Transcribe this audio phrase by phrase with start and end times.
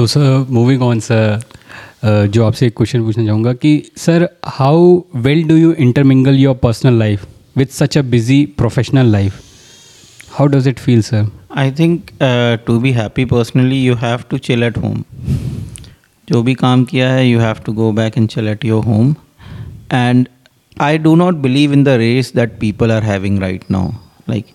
[0.00, 5.42] तो sir moving on sir जो आपसे एक क्वेश्चन पूछना चाहूँगा कि sir how well
[5.48, 7.26] do you intermingle your personal life
[7.56, 9.40] with such a busy professional life
[10.38, 12.10] how does it feel sir I think
[12.66, 15.02] to be happy personally you have to chill at home
[16.28, 19.14] जो भी काम किया है you have to go back and chill at your home
[19.92, 20.26] and
[20.80, 23.90] I do not believe in the race that people are having right now
[24.30, 24.46] like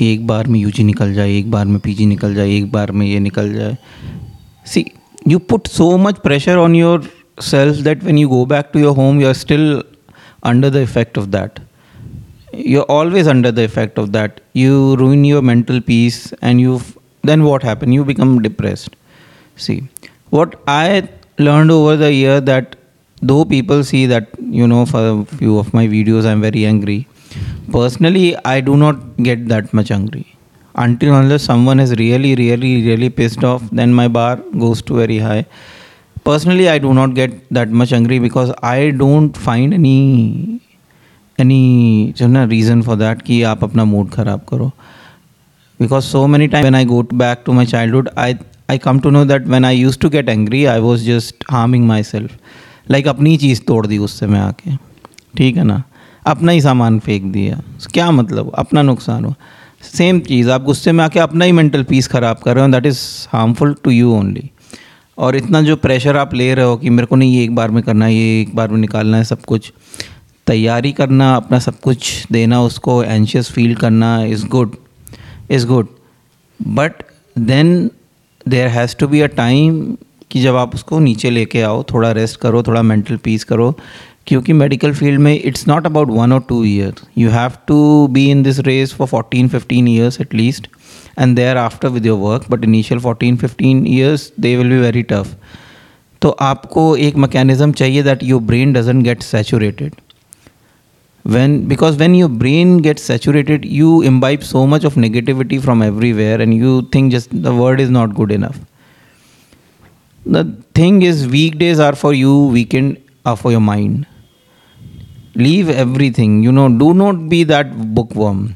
[0.00, 3.06] एक बार में UG निकल जाए, एक बार में पीजी निकल जाए, एक बार में
[3.06, 3.76] ये निकल जाए।
[4.72, 4.84] सी
[5.30, 9.20] you put so much pressure on yourself that when you go back to your home
[9.20, 9.82] you're still
[10.42, 11.60] under the effect of that.
[12.52, 14.40] You're always under the effect of that.
[14.52, 16.80] You ruin your mental peace and you
[17.22, 17.94] then what happened?
[17.94, 18.96] You become depressed.
[19.56, 19.88] See
[20.30, 21.08] what i
[21.38, 22.76] learned over the year that
[23.22, 27.06] though people see that you know for a few of my videos i'm very angry.
[27.72, 30.37] Personally i do not get that much angry
[30.84, 35.18] until unless someone is really really really pissed off then my bar goes to very
[35.26, 35.44] high
[36.28, 39.96] personally i do not get that much angry because i don't find any
[41.38, 41.62] any
[42.18, 44.70] जो ना reason for that कि आप अपना mood ख़राब करो
[45.80, 49.10] because so many times when I go back to my childhood I I come to
[49.10, 52.32] know that when I used to get angry I was just harming myself
[52.94, 54.76] like अपनी चीज़ तोड़ दी उससे मैं आके
[55.36, 55.82] ठीक है ना
[56.32, 57.60] अपना ही सामान फेंक दिया
[57.94, 59.34] क्या मतलब अपना नुकसान हुआ
[59.80, 62.86] सेम चीज़, आप गुस्से में आके अपना ही मेंटल पीस ख़राब कर रहे हो that
[62.86, 63.00] is
[63.32, 64.50] harmful to you only
[65.18, 67.70] और इतना जो प्रेशर आप ले रहे हो कि मेरे को नहीं, ये एक बार
[67.70, 69.72] में करना है, ये एक बार में निकालना है, सब कुछ,
[70.46, 74.76] तैयारी करना, अपना सब कुछ देना, उसको एंशियस फील करना is good
[75.50, 75.88] is good
[76.60, 77.02] but
[77.36, 77.90] then
[78.48, 79.96] there has to be a time
[80.30, 83.74] कि जब आप उसको नीचे लेके आओ, थोड़ा रेस्ट करो, थोड़ा मेंटल पीस करो
[84.28, 88.24] क्योंकि मेडिकल फ़ील्ड में इट्स नॉट अबाउट वन और two year you have to be
[88.30, 90.68] in this race for fourteen fifteen years at least
[91.18, 94.78] and they are after with your work but initial fourteen fifteen years they will भी
[94.78, 95.34] very tough
[96.22, 99.94] तो आपको एक mechanism चाहिए that your brain doesn't get saturated
[101.24, 106.42] when because when your brain get saturated you imbibe so much of negativity from everywhere
[106.42, 108.60] and you think just the word is not good enough
[110.22, 110.46] the
[110.78, 112.96] thing is week days are for you weekend
[113.26, 114.04] for your mind
[115.38, 118.48] leave every thing you know do not be that book worm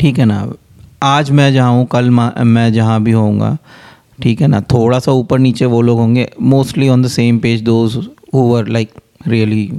[0.00, 0.52] ठीक है ना?
[1.02, 3.56] आज मैं जहाँ हूँ, कल मैं जहाँ भी होऊँगा,
[4.22, 4.60] ठीक है ना?
[4.62, 7.96] थोड़ा सा ऊपर नीचे वो लोग होंगे mostly on the same page those
[8.34, 8.90] who are like
[9.26, 9.70] really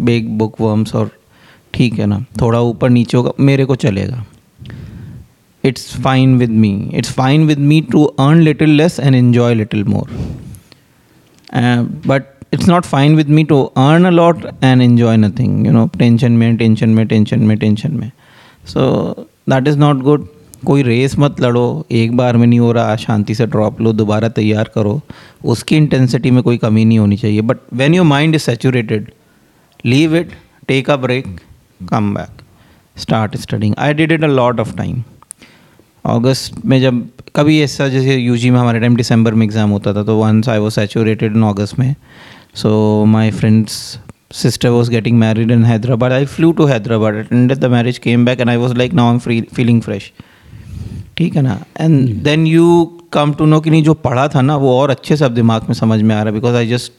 [0.00, 1.10] big book worms और
[1.74, 2.24] ठीक है ना?
[2.40, 4.24] थोड़ा ऊपर नीचे होगा, मेरे को चलेगा।
[5.64, 9.84] It's fine with me it's fine with me to earn little less and enjoy little
[9.84, 10.10] more
[12.06, 15.86] but it's not fine with me to earn a lot and enjoy nothing you know
[15.98, 18.10] tension में tension में tension में tension में
[18.66, 18.82] so
[19.48, 20.26] that is not good
[20.66, 24.28] कोई race मत लड़ो, एक बार में नहीं हो रहा, शांति से ड्रॉप लो, दोबारा
[24.28, 25.00] तैयार करो।
[25.44, 29.10] उसकी इंटेंसिटी में कोई कमी नहीं होनी चाहिए। But when your mind is saturated
[29.84, 30.30] leave it
[30.68, 31.26] take a break
[31.90, 32.42] come back
[32.96, 35.02] start studying I did it a lot of time
[36.06, 40.02] अगस्त में जब, कभी ऐसा जैसे UG में हमारे टाइम दिसंबर में एग्ज़ाम होता था
[40.04, 41.94] तो वंस आई वो सेचूरेटेड इन अगस्त में
[42.54, 43.98] So my friend's
[44.30, 46.12] sister was getting married in Hyderabad.
[46.12, 49.20] I flew to Hyderabad, attended the marriage, came back, and I was like, now I'm
[49.20, 50.12] free, feeling fresh.
[51.16, 52.66] ठीक है ना and then you
[53.12, 55.66] come to know कि नहीं जो पढ़ा था ना वो और अच्छे से अब दिमाग
[55.68, 56.92] में समझ में आ रहा है because I just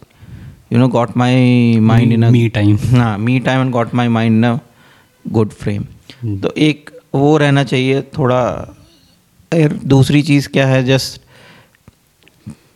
[0.74, 4.46] you know got my mind in me time हाँ me time and got my mind
[4.46, 4.60] in
[5.26, 5.84] good frame
[6.42, 8.44] तो एक वो रहना चाहिए थोड़ा
[9.96, 11.22] दूसरी चीज़ क्या है जस्ट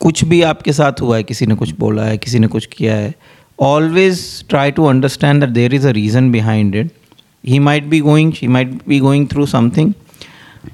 [0.08, 2.96] कुछ भी आपके साथ हुआ है, किसी ने कुछ बोला है, किसी ने कुछ किया
[2.96, 3.14] है
[3.60, 4.20] always
[4.50, 6.92] try to understand that there is a reason behind it
[7.44, 9.94] he might be going he might be going through something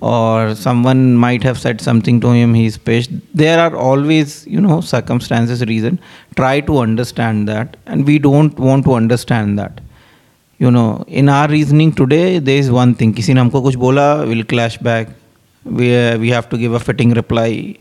[0.04, 4.62] और some one might have set something to him he space there are always you
[4.62, 5.98] know circumstances reason
[6.36, 9.82] try to understand that and we don't want to understand that
[10.60, 14.14] you know in our reasoning today there is one thing किसी ने हमको कुछ बोला
[14.16, 15.16] will clash back
[15.66, 17.76] we we have to give a fitting reply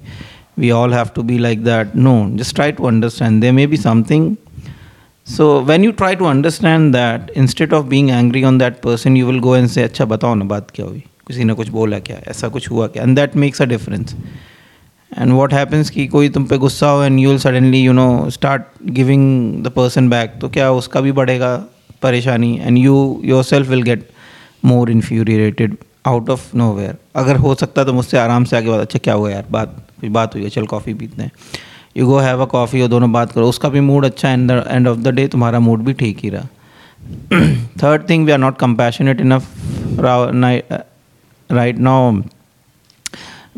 [0.57, 1.95] we all have to be like that.
[1.95, 3.44] No, just try to understand.
[3.44, 4.38] There may be something.
[5.27, 9.25] So when you try to understand that, instead of being angry on that person, you
[9.25, 12.18] will go and say, अच्छा बताओ ना बात क्या हुई किसी ने कुछ बोला क्या
[12.31, 14.15] ऐसा कुछ हुआ क्या and that makes a difference
[15.12, 18.07] and what happens कि कोई तुम पे गुस्सा हो and you will suddenly you know
[18.33, 18.63] start
[19.00, 21.56] giving the person back तो क्या उसका भी बढ़ेगा
[22.04, 22.95] परेशानी and you
[23.44, 24.07] yourself will get
[24.65, 28.81] more infuriated out of nowhere अगर हो सकता है तो मुझसे आराम से आगे बात
[28.81, 29.44] अच्छा क्या हुआ यार?
[29.50, 30.49] बात कुछ बात हुई है?
[30.50, 31.31] चल कॉफ़ी पीते हैं।
[31.96, 34.88] You go have a coffee और दोनों बात करो। उसका भी मूड अच्छा and end
[34.88, 36.46] of the day तुम्हारा मूड भी ठीक ही रहा।
[37.82, 39.49] Third thing we are not compassionate enough
[41.50, 42.12] right now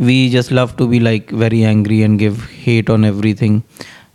[0.00, 3.61] we just love to be like very angry and give hate on every thing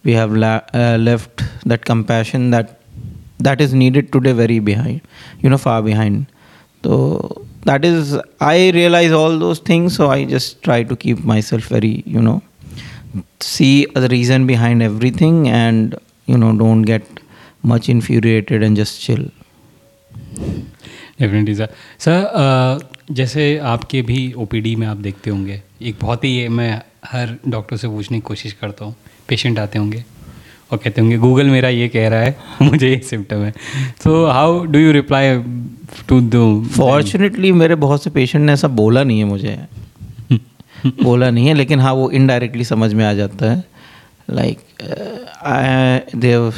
[0.05, 2.69] we have left that compassion that
[3.41, 4.99] that is needed today very behind
[5.43, 6.23] you know फा behind
[6.83, 11.67] तो that is i realize all those things so i just try to keep myself
[11.75, 12.41] very you know
[13.41, 15.95] see the reason behind everything and
[16.27, 17.03] you know don't get
[17.73, 19.25] much infuriated and just chill
[21.19, 21.69] definitely sir
[21.99, 26.71] sir जैसे आपके भी OPD में आप देखते होंगे एक बहुत ही मैं
[27.05, 28.95] हर डॉक्टर से पूछने की कोशिश करता हूँ
[29.29, 30.03] पेशेंट आते होंगे
[30.71, 33.51] वो कहते होंगे गूगल मेरा ये कह रहा है मुझे ये सिम्टम है.
[34.03, 35.37] So how do you reply
[36.07, 36.43] to दो
[36.75, 39.57] फॉर्चुनेटली मेरे बहुत से पेशेंट ने ऐसा बोला नहीं है मुझे।
[41.03, 43.63] बोला नहीं है लेकिन हाँ वो इनडायरेक्टली समझ में आ जाता है।
[44.29, 44.59] Like
[46.15, 46.53] Dev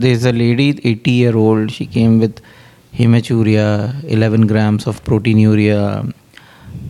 [0.00, 2.40] there is a lady eighty year old she came with
[2.98, 3.66] haematuria
[4.10, 5.00] eleven grams of
[5.38, 5.82] proteinuria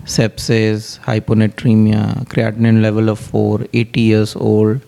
[0.09, 4.81] sepsis hyponatraemia creatinine level of four eighty years old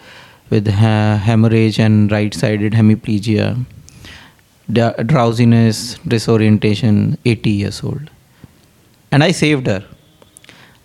[0.50, 3.64] with ha- hemorrhage and right sided hemiplegia
[5.06, 8.10] drowsiness disorientation 80 years old.
[9.10, 9.84] And i saved her.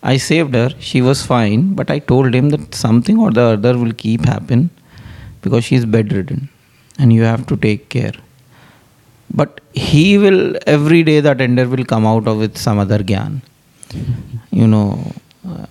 [0.02, 0.70] I saved her.
[0.78, 4.70] She was fine but i told him that something or the other will keep happen
[5.42, 6.48] because she's bedridden
[6.98, 8.14] and you have to take care.
[9.32, 13.40] But he will every day the attender will come out of with some other gyan.
[14.50, 15.12] You know
[15.48, 15.66] uh,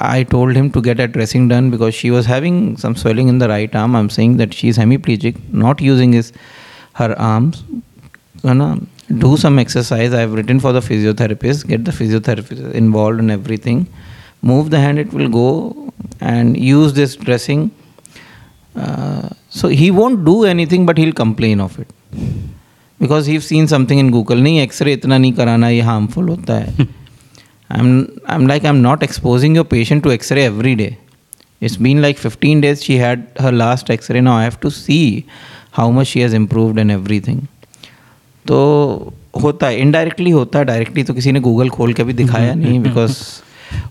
[0.00, 3.38] i told him to get a dressing done because she was having some swelling in
[3.38, 6.32] the right arm i'm saying that she's hemiplegic not using his
[6.94, 7.62] her arms
[8.42, 8.80] know,
[9.18, 13.86] do some exercise i've written for the physiotherapist get the physiotherapist involved in everything
[14.42, 17.70] move the hand it will go and use this dressing
[18.76, 21.88] uh, so he won't do anything but he'll complain of it
[22.98, 26.86] because he's seen something in google नहीं X ray इतना नहीं कराना ये harmful होता है
[27.70, 30.98] I'm I'm like I'm not exposing your patient to X-ray every day.
[31.60, 34.20] It's been like 15 days she had her last X-ray.
[34.20, 35.26] Now I have to see
[35.72, 37.46] how much she has improved and everything.
[38.44, 38.58] तो
[39.42, 42.78] होता है indirectly होता है directly तो किसी ने Google खोल के भी दिखाया नहीं
[42.82, 43.16] बिकॉज़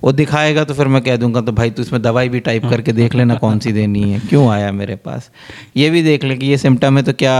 [0.04, 2.92] वो दिखाएगा तो फिर मैं कह दूँगा तो भाई तू इसमें दवाई भी टाइप करके
[3.00, 5.30] देख लेना कौन सी देनी है क्यों आया मेरे पास
[5.78, 7.36] ये भी देख ले कि ये सिम्टम है तो क्या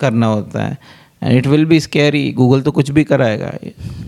[0.00, 0.78] करना होता है
[1.23, 3.51] And it will be scary Google तो कुछ भी कराएगा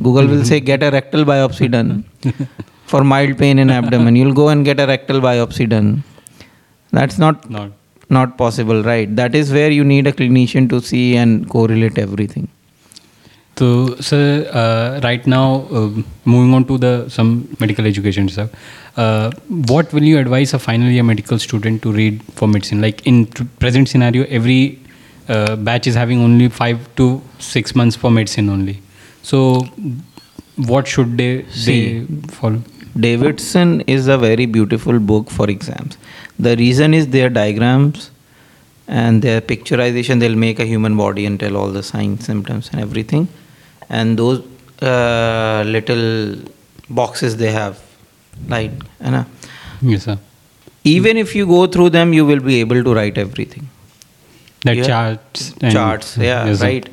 [0.02, 2.02] Google will say get a rectal biopsy done
[2.92, 5.94] for mild pain in abdomen you'll go and get a rectal biopsy done
[6.94, 7.72] that's not not
[8.10, 12.44] not possible right that is where you need a clinician to see and correlate everything
[13.58, 15.90] So, sir, uh, right now, uh,
[16.26, 18.50] moving on to the some medical education stuff,
[18.98, 22.82] uh, what will you advise a final year medical student to read for medicine?
[22.82, 24.79] Like in t- present scenario, every
[25.37, 27.07] uh, batch is having only five to
[27.39, 28.77] six months for medicine only.
[29.23, 29.41] So,
[30.73, 31.81] what should they See.
[32.05, 32.63] they follow?
[33.03, 35.97] davidson is a very beautiful book for exams
[36.47, 38.11] the reason is their diagrams
[38.89, 42.81] and their picturization they'll make a human body and tell all the signs symptoms and
[42.87, 43.29] everything
[43.99, 44.41] and those
[44.83, 46.05] uh, little
[47.03, 47.79] boxes they have
[48.49, 48.73] like
[49.05, 49.25] you know,
[49.81, 50.19] Yes, sir.
[50.83, 53.69] even if you go through them you will be able to write everything
[54.65, 54.85] That Yeah.
[54.85, 55.55] charts.
[55.75, 56.89] charts yeah Yes, right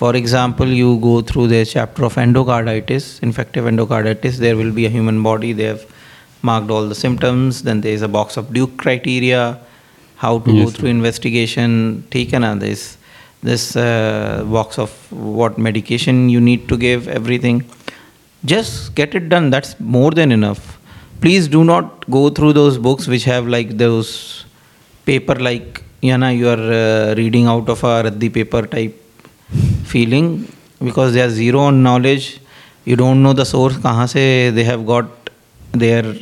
[0.00, 4.92] for example you go through the chapter of endocarditis infective endocarditis there will be a
[4.96, 5.84] human body they have
[6.42, 9.58] marked all the symptoms then there is a box of duke criteria
[10.16, 12.96] how to Yes, go through investigation take another this
[13.42, 14.90] this uh, box of
[15.38, 17.64] what medication you need to give everything
[18.44, 20.78] just get it done that's more than enough
[21.20, 24.44] please do not go through those books which have like those
[25.06, 28.94] paper like know you are uh, reading out of a raddi paper type
[29.84, 30.48] feeling
[30.82, 32.40] because they are zero on knowledge.
[32.84, 35.30] You don't know the source kahan se they have got
[35.72, 36.14] their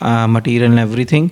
[0.00, 1.30] uh, material and everything.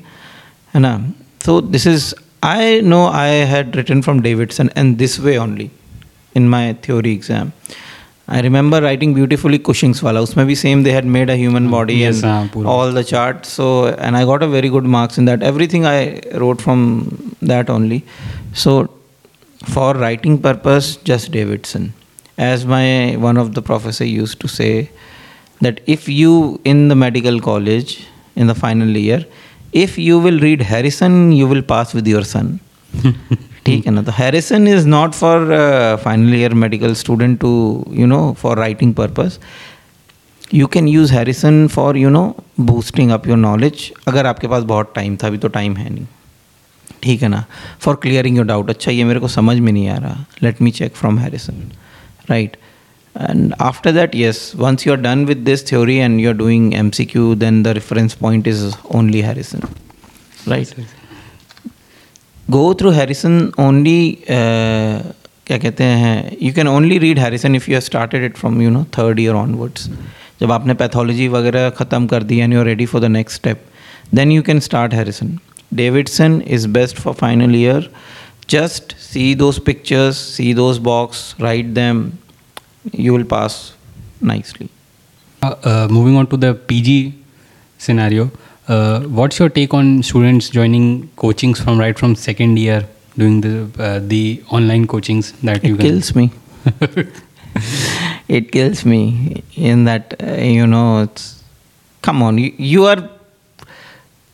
[0.77, 5.71] ना so this is i know i had written from davidson and this way only
[6.35, 7.53] in my theory exam
[8.27, 10.21] I remember writing beautifully Cushing's wala.
[10.21, 11.71] Usme bhi same they had made a human mm.
[11.71, 13.51] body yes, and ah, haan, all the charts.
[13.51, 15.43] So and I got a very good marks in that.
[15.43, 18.03] Everything I wrote from that only.
[18.55, 18.91] So
[19.67, 21.93] for writing purpose, just Davidson.
[22.39, 24.91] As my one of the professor used to say
[25.61, 29.25] that if you in the medical college in the final year,
[29.73, 32.61] if you will read Harrison, you will pass with your son.
[33.67, 34.03] ठीक है ना?
[34.03, 35.47] तो Harrison is not for
[36.05, 37.53] final year medical student to
[37.93, 39.39] you know for writing purpose
[40.55, 42.25] you can use Harrison for you know
[42.61, 46.07] boosting up your knowledge अगर आपके पास बहुत time था अभी तो टाइम है नहीं।
[47.03, 47.45] ठीक है ना?
[47.81, 50.71] फॉर क्लियरिंग योर डाउट अच्छा ये मेरे को समझ में नहीं आ रहा। Let me
[50.71, 51.71] check from Harrison
[52.31, 52.57] right
[53.17, 56.21] and after that yes And after that, yes, once you're done with this theory and
[56.21, 58.63] you're doing MCQ, then the reference point is
[58.99, 59.63] only Harrison.
[60.53, 60.73] Right?
[62.51, 63.53] Go through Harrison.
[63.57, 65.15] Uh,
[65.47, 68.85] क्या कहते हैं you can only read Harrison if you started it from you know
[68.99, 69.89] third year onwards
[70.41, 73.65] जब आपने pathology वगैरह ख़त्म कर दी and you are ready for the next step
[74.15, 75.39] then you can start Harrison
[75.75, 77.91] Davidson is best for final year
[78.47, 82.19] just see those pictures see those box write them.
[82.93, 83.75] You will pass
[84.21, 84.69] nicely.
[85.43, 87.15] Uh, uh, moving on to the PG
[87.79, 88.31] scenario,
[88.69, 93.69] uh, what's your take on students joining coachings from right from second year, doing the
[93.79, 96.31] uh, the online coachings that you it kills me
[98.29, 101.43] it kills me in that uh, you know it's
[102.03, 103.11] come on you, you are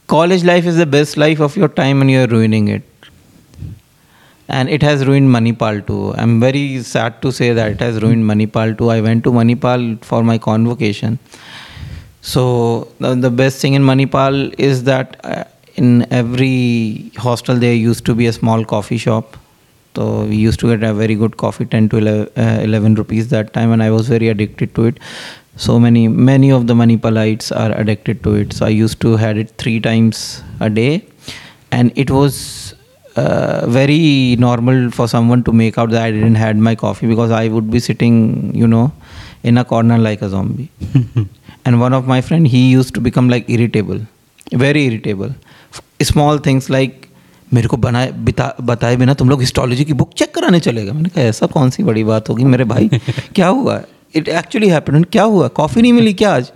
[0.07, 2.83] college life is the best life of your time and you are ruining it
[4.49, 6.13] and it has ruined Manipal too.
[6.17, 8.91] I'm very sad to say that it has ruined Manipal too.
[8.91, 11.19] I went to Manipal for my convocation.
[12.23, 15.45] So the, the best thing in Manipal is that uh,
[15.77, 19.37] in every hostel there used to be a small coffee shop.
[19.97, 23.29] So we used to get a very good coffee, 10 to 11, uh, 11 rupees
[23.29, 24.99] that time, and I was very addicted to it.
[25.57, 28.53] So many, many of the Manipalites are addicted to it.
[28.53, 31.05] So I used to had it three times a day,
[31.73, 32.75] and it was
[33.17, 37.33] uh, very normal for someone to make out that I didn't had my coffee because
[37.33, 38.93] I would be sitting, you know,
[39.43, 40.71] in a corner like a zombie.
[41.71, 44.01] and one of my friend, he used to become like irritable,
[44.65, 45.35] very irritable.
[46.03, 47.07] Small things like
[47.55, 51.09] मेरे को बनाए बिता बताए बिना तुम लोग histology की book check कराने चलेगा मैंने
[51.09, 52.89] कहा ऐसा कौन सी बड़ी बात होगी मेरे भाई?
[53.35, 53.81] क्या हुआ?
[54.15, 55.49] इट एक्चुअली हैपन क्या हुआ?
[55.49, 56.53] कॉफ़ी नहीं मिली क्या आज?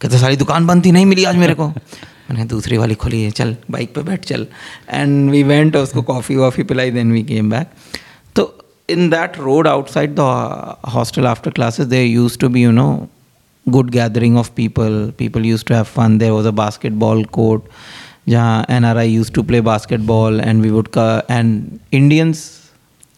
[0.00, 1.68] कहते सारी दुकान बंद थी नहीं मिली आज मेरे को.
[1.68, 4.46] मैंने दूसरी वाली खोली है चल बाइक पे बैठ चल.
[4.90, 7.66] एंड वी वेंट उसको कॉफ़ी वॉफ़ी पिलाई देन वी केम बैक
[8.36, 8.58] तो
[8.90, 10.20] in that road outside the
[10.94, 13.08] hostel after classes there used to be you know
[13.70, 15.12] good gathering of people.
[15.12, 16.18] People used to have fun.
[16.18, 17.62] There was a basketball court.
[18.26, 22.70] Yeah, NRI used to play basketball, and we would and Indians,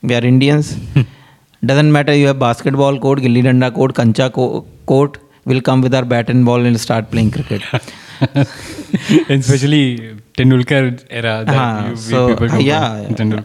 [0.03, 0.77] we are Indians.
[1.65, 2.15] Doesn't matter.
[2.15, 5.19] You have basketball court, gilli danda court, kancha co- court.
[5.45, 7.63] We'll come with our bat and ball and start playing cricket.
[8.35, 11.45] and especially Tendulkar era.
[11.45, 12.95] That Haan, you, so people yeah,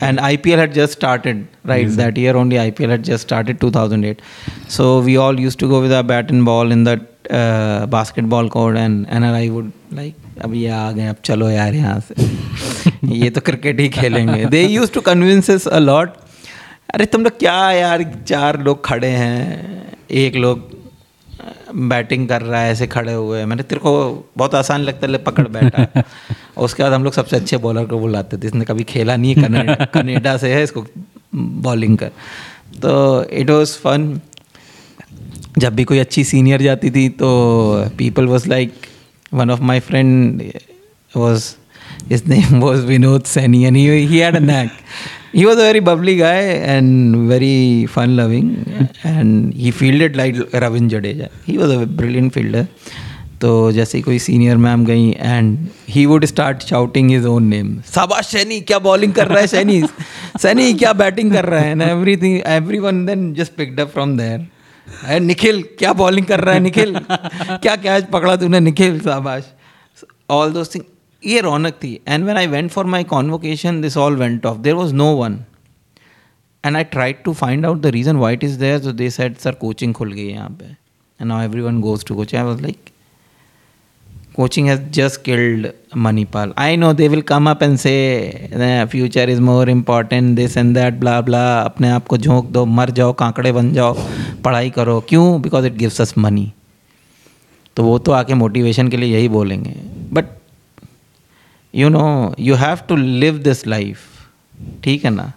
[0.01, 2.35] and IPL had just started right that year.
[2.35, 4.21] Only IPL had just started 2008.
[4.67, 8.49] So we all used to go with our bat and ball in that uh, basketball
[8.49, 12.15] court, and NRI would like अब ये आ गए अब चलो यार यहाँ से
[13.15, 16.09] ये तो क्रिकेट ही खेलेंगे they used to convince a lot
[16.93, 20.75] अरे तुम लोग क्या यार चार लोग खड़े हैं एक लोग
[21.75, 23.91] बैटिंग कर रहा है ऐसे खड़े हुए मैंने तेरे को
[24.37, 26.03] बहुत आसान लगता है पकड़ बैठा
[26.57, 29.43] उसके बाद हम लोग सबसे अच्छे बॉलर को बुलाते थे। इसने कभी खेला नहीं है
[29.43, 30.85] कनेडा कनेडा से है इसको
[31.35, 32.11] बॉलिंग कर।
[32.81, 34.21] तो इट वॉज़ फन
[35.57, 37.29] जब भी कोई अच्छी सीनियर जाती थी तो
[37.97, 38.73] people was like
[39.33, 40.43] one of my friend
[41.15, 41.55] was
[42.09, 44.71] his name was Vinod Seni, and he, he had a knack.
[45.37, 46.39] He was a very bubbly guy
[46.73, 48.47] and very fun loving,
[49.03, 51.29] and he fielded like Ravin Jadeja.
[51.45, 52.63] He was a brilliant fielder.
[53.41, 55.57] तो जैसे कोई senior ma'am गई and
[55.89, 59.81] he would start shouting his own name शाबाश सैनी क्या bowling कर रहा है सैनी
[60.41, 64.17] सैनी क्या बैटिंग कर रहा है ना everything every one then just picked up from
[64.17, 69.53] there Nikhil क्या बॉलिंग कर रहा है निखिल क्या कैच पकड़ा तूने निखिल शाबाश
[70.39, 70.83] ऑल दोस थिंग
[71.23, 71.93] ये रौनक थी.
[72.07, 75.39] And when I went for my convocation this all went off there was no one
[76.63, 79.55] and I tried to find out the reason why it is there so they said sir
[79.61, 82.89] coaching खुल गई यहाँ पे and now everyone goes to coaching I was like
[84.35, 85.67] coaching has just killed
[86.05, 86.51] Manipal.
[86.63, 90.99] I know they will come up and say future is more important, this and that,
[90.99, 91.63] blah blah.
[91.65, 93.93] अपने आप को झोंक दो मर जाओ कांकड़े बन जाओ
[94.43, 94.99] पढ़ाई करो.
[95.09, 95.41] क्यों?
[95.41, 96.51] Because it gives us money
[97.77, 99.73] तो वो तो आके मोटिवेशन के लिए यही बोलेंगे.
[100.13, 100.25] But
[101.77, 103.99] you know you have to live this life
[104.83, 105.31] ठीक है ना?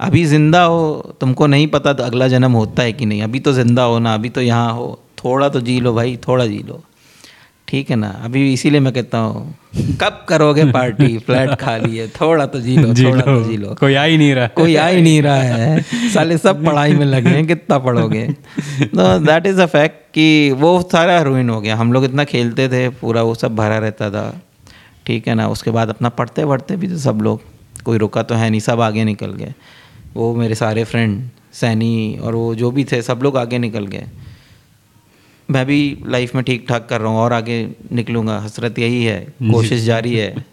[0.00, 3.52] अभी ज़िंदा हो तुमको नहीं पता तो अगला जन्म होता है कि नहीं। अभी तो
[3.52, 6.82] ज़िंदा हो ना अभी तो यहाँ हो। थोड़ा तो जी लो भाई थोड़ा जी लो।
[7.68, 8.08] ठीक है ना?
[8.24, 9.54] अभी इसीलिए मैं कहता हूँ
[10.00, 13.56] कब करोगे पार्टी फ्लैट खाली है थोड़ा तो जी लो जी थोड़ा लो। तो जी
[13.56, 15.82] लो। कोई आ ही नहीं रहा। कोई आ ही नहीं रहा है।
[16.12, 18.26] साले सब पढ़ाई में लगे हैं कितना पढ़ोगे?
[18.82, 22.68] तो दैट इज़ अ फैक्ट कि वो सारा हीरोइन हो गया। हम लोग इतना खेलते
[22.68, 24.28] थे पूरा वो सब भरा रहता था।
[25.06, 25.48] ठीक है ना?
[25.48, 27.40] उसके बाद अपना पढ़ते पढ़ते भी तो सब लोग
[27.84, 29.54] कोई रुका तो है नहीं सब आगे निकल गए।
[30.14, 31.22] वो मेरे सारे फ्रेंड
[31.52, 34.06] सैनी और वो जो भी थे सब लोग आगे निकल गए।
[35.48, 37.58] मैं भी लाइफ में ठीक ठाक कर रहा हूँ और आगे
[37.92, 40.44] निकलूँगा। हसरत यही है कोशिश जारी है।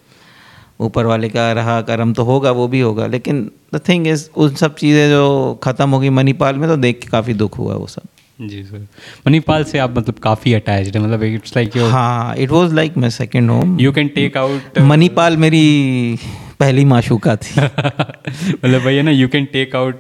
[0.82, 4.56] ऊपर वाले का रहा करम तो होगा वो भी होगा। लेकिन द थिंग इज़ उन
[4.56, 7.88] सब चीज़ें जो ख़त्म होगी गई मणिपाल में तो देख के काफ़ी दुख हुआ वो
[7.88, 8.02] सब।
[8.42, 8.88] जी सर
[9.28, 12.98] मणिपाल से आप मतलब काफ़ी अटैच्ड है मतलब इट्स लाइक योर हाँ it was like
[12.98, 16.18] my second home you can take out Manipal मेरी
[16.60, 20.00] पहली माशूका थी। मतलब भैया ना you can take out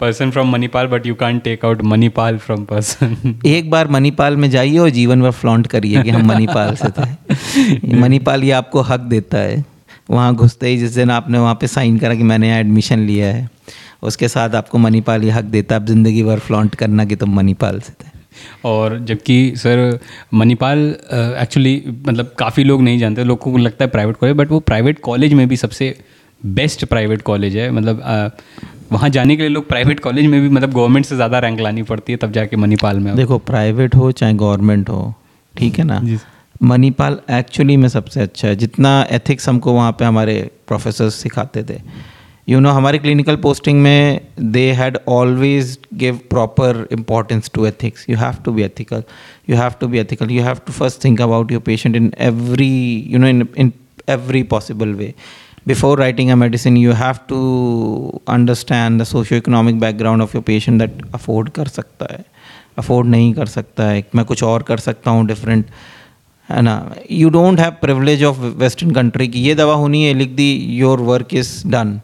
[0.00, 4.50] person from Manipal but you can take out Manipal from person एक बार मणिपाल में
[4.50, 9.00] जाइए और जीवन भर फ्लॉन्ट करिए कि हम मणिपाल से थे। मणिपाल ये आपको हक
[9.00, 9.64] देता है।
[10.10, 13.26] वहाँ घुसते ही जिस दिन आपने वहाँ पे साइन करा कि मैंने यहाँ एडमिशन लिया
[13.26, 13.48] है।
[14.02, 17.34] उसके साथ आपको मणिपाल ये हक देता है आप ज़िंदगी भर फ्लॉन्ट करना कि तुम
[17.36, 18.14] मणिपाल से थे।
[18.64, 19.98] और जबकि सर
[20.34, 20.78] मणिपाल
[21.40, 24.98] एक्चुअली मतलब काफ़ी लोग नहीं जानते लोगों को लगता है प्राइवेट कॉलेज बट वो प्राइवेट
[25.00, 25.96] कॉलेज में भी सबसे
[26.40, 28.02] बेस्ट प्राइवेट कॉलेज है। मतलब
[28.92, 31.82] वहाँ जाने के लिए लोग प्राइवेट कॉलेज में भी मतलब गवर्नमेंट से ज़्यादा रैंक लानी
[31.84, 35.14] पड़ती है तब जाके मणिपाल में देखो प्राइवेट हो चाहे गवर्नमेंट हो
[35.54, 36.02] ठीक है ना?
[36.62, 40.38] मणिपाल एक्चुअली में सबसे अच्छा है। जितना एथिक्स हमको वहाँ पे हमारे
[40.68, 41.80] प्रोफेसर सिखाते थे
[42.48, 44.20] यू नो हमारे क्लिनिकल पोस्टिंग में
[44.52, 49.02] they had always give proper importance to ethics you have to be ethical
[49.50, 52.70] you have to be ethical you have to first think about your patient in every
[53.10, 53.72] you know in in
[54.08, 55.14] every possible way.
[55.66, 60.92] Before writing a medicine, you have to understand the socio-economic background of your patient that
[61.12, 62.24] afford कर सकता है
[62.80, 65.64] afford नहीं कर सकता है मैं कुछ और कर सकता हूँ different.
[66.48, 66.74] है ना
[67.10, 71.00] you don't have privilege of western country की ये दवा होनी है लिख दी योर
[71.00, 72.00] वर्क इज़ डन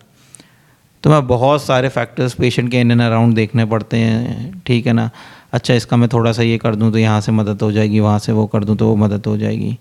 [1.05, 4.93] तो मैं बहुत सारे फैक्टर्स पेशेंट के इन एंड अराउंड देखने पड़ते हैं, ठीक है
[4.93, 5.11] ना?
[5.53, 8.19] अच्छा इसका मैं थोड़ा सा ये कर दूँ तो यहाँ से मदद हो जाएगी, वहाँ
[8.19, 9.77] से वो कर दूँ तो वो मदद हो जाएगी।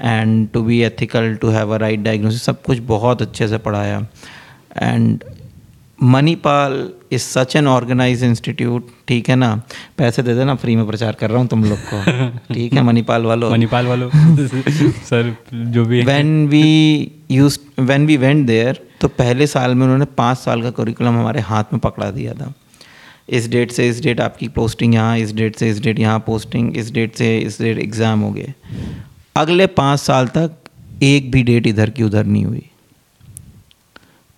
[0.00, 4.06] And to be ethical to have a right diagnosis सब कुछ बहुत अच्छे से पढ़ाया।
[4.76, 5.24] And
[6.02, 9.62] Manipal is such an organize institute ठीक है ना?
[9.98, 13.22] पैसे दे देना फ्री में प्रचार कर रहा हूँ तुम लोग को। ठीक है मणिपाल
[13.22, 13.50] वालों?
[13.50, 14.10] मणिपाल वालों?
[15.04, 19.82] सर जो भी है। We use used we went went there तो पहले साल में
[19.82, 22.52] उन्होंने पाँच साल का करिकुलम हमारे हाथ में पकड़ा दिया था।
[23.28, 26.76] इस डेट से इस डेट आपकी पोस्टिंग यहाँ इस डेट से इस डेट यहाँ पोस्टिंग
[26.76, 28.54] इस डेट से इस डेट एग्ज़ाम हो गए।
[29.36, 30.50] अगले पाँच साल तक
[31.02, 32.70] एक भी डेट इधर की उधर नहीं हुई।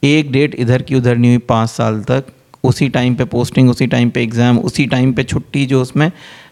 [0.02, 2.32] एक डेट इधर की उधर नहीं हुई पाँच साल तक।
[2.65, 6.10] उसी टाइम पे पोस्टिंग उसी टाइम पे एग्ज़ाम उसी टाइम पे छुट्टी जो उसमें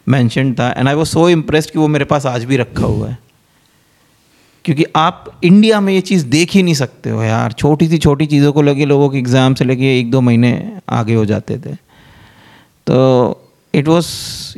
[0.09, 3.09] मैंशन था। And I was so impressed कि वो मेरे पास आज भी रखा हुआ
[3.09, 3.19] है।
[4.65, 8.27] क्योंकि आप इंडिया में ये चीज़ देख ही नहीं सकते हो यार। छोटी सी छोटी
[8.27, 10.51] चीज़ों को लगे लोगों के एग्ज़ाम से लेके एक दो महीने
[10.89, 11.75] आगे हो जाते थे।
[12.87, 12.97] तो
[13.75, 14.09] इट वॉज़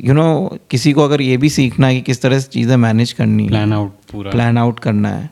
[0.01, 3.13] यू नो किसी को अगर ये भी सीखना है कि किस तरह से चीज़ें मैनेज
[3.13, 5.31] करनी है। प्लान आउट पूरा। प्लान आउट करना है।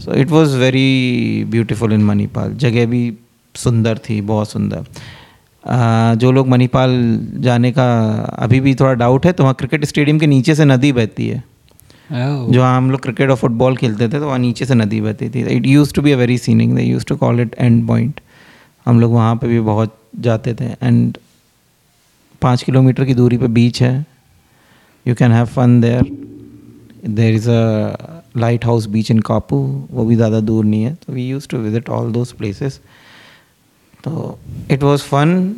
[0.00, 3.12] So it was very beautiful in Manipal जगह भी
[3.54, 4.84] सुंदर थी बहुत सुंदर
[6.16, 10.26] जो लोग मणिपाल जाने का अभी भी थोड़ा डाउट है तो वहाँ क्रिकेट स्टेडियम के
[10.26, 11.42] नीचे से नदी बहती है
[12.12, 12.52] Oh.
[12.52, 15.40] जो हम लोग क्रिकेट और फुटबॉल खेलते थे तो वहाँ नीचे से नदी बहती थी
[15.56, 18.20] it use to be a very scenic they use to call it end point
[18.86, 21.18] हम लोग वहाँ पे भी बहुत जाते थे एंड
[22.42, 24.06] पाँच किलोमीटर की दूरी पे बीच है.
[25.08, 26.02] You can have fun there
[27.08, 28.15] there is a
[28.64, 29.56] lighthouse beach in Kapu
[29.90, 32.80] वो भी ज़्यादा दूर नहीं है तो we use to visit all those places
[34.04, 34.38] तो
[34.70, 35.54] इट वॉज़ फन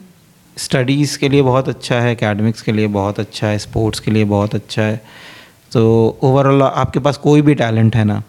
[0.56, 4.24] स्टडीज़ के लिए बहुत अच्छा है एकेडमिक्स के लिए बहुत अच्छा है स्पोर्ट्स के लिए
[4.24, 5.00] बहुत अच्छा है.
[5.72, 8.22] तो ओवरऑल आपके पास कोई भी टैलेंट है ना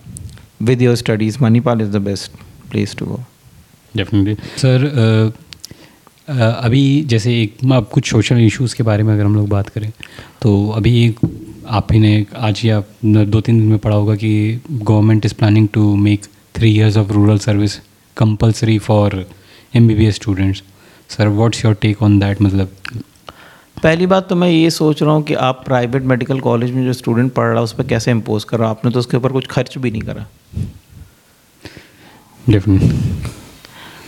[0.61, 2.31] with your studies Manipal is the best
[2.71, 3.19] place to go
[3.97, 5.33] definitely sir
[6.29, 9.91] अभी जैसे एक अब कुछ सोशल इश्यूज़ के बारे में अगर हम लोग बात करें
[10.41, 11.19] तो अभी एक
[11.69, 14.29] आप ही ने आज या दो तीन दिन में पढ़ा होगा कि
[14.69, 17.75] government is planning to make three years of rural service
[18.17, 19.25] compulsory for
[19.75, 20.63] M B B S students
[21.09, 22.71] sir what's your take on that मतलब?
[23.83, 26.93] पहली बात तो मैं ये सोच रहा हूँ कि आप प्राइवेट मेडिकल कॉलेज में जो
[26.93, 28.75] स्टूडेंट पढ़ रहा है उस पर कैसे इम्पोज कर रहा हो?
[28.75, 30.25] आपने तो उसके ऊपर कुछ खर्च भी नहीं करा।
[32.49, 32.99] डेफिनेटली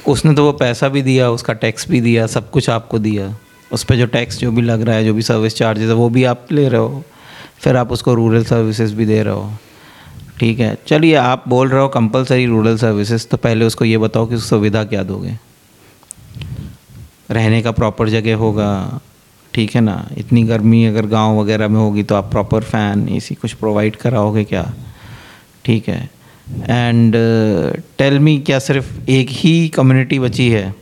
[0.08, 3.36] उसने तो वो पैसा भी दिया उसका टैक्स भी दिया सब कुछ आपको दिया।
[3.71, 6.10] उस पर जो टैक्स जो भी लग रहा है जो भी सर्विस चार्जेस है वो
[6.10, 7.04] भी आप ले रहे हो।
[7.62, 9.52] फिर आप उसको रूरल सर्विसेज़ भी दे रहे हो।
[10.39, 10.78] ठीक है?
[10.88, 14.84] चलिए, आप बोल रहे हो कंपलसरी रूरल सर्विसेज़ तो पहले उसको ये बताओ कि सुविधा
[14.84, 15.38] क्या दोगे।
[17.32, 19.00] रहने का प्रॉपर जगह होगा,
[19.54, 20.08] ठीक है ना?
[20.17, 24.43] इतनी गर्मी अगर गाँव वगैरह में होगी तो आप प्रॉपर फ़ैन एसी कुछ प्रोवाइड कराओगे
[24.43, 24.63] क्या?
[25.65, 26.10] ठीक है?
[26.69, 27.15] एंड
[27.97, 30.74] टेल मी क्या सिर्फ़ एक ही कम्युनिटी बची है?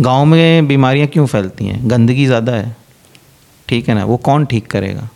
[0.00, 1.90] गाँव में बीमारियाँ क्यों फैलती हैं?
[1.90, 2.76] गंदगी ज़्यादा है।
[3.70, 4.04] ठीक है ना?
[4.04, 5.08] वो कौन ठीक करेगा?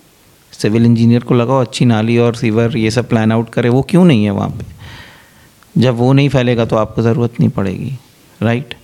[0.53, 4.05] सिविल इंजीनियर को लगाओ अच्छी नाली और सीवर ये सब प्लान आउट करे वो क्यों
[4.05, 4.65] नहीं है वहाँ पे?
[5.77, 7.93] जब वो नहीं फैलेगा तो आपको ज़रूरत नहीं पड़ेगी
[8.43, 8.75] राइट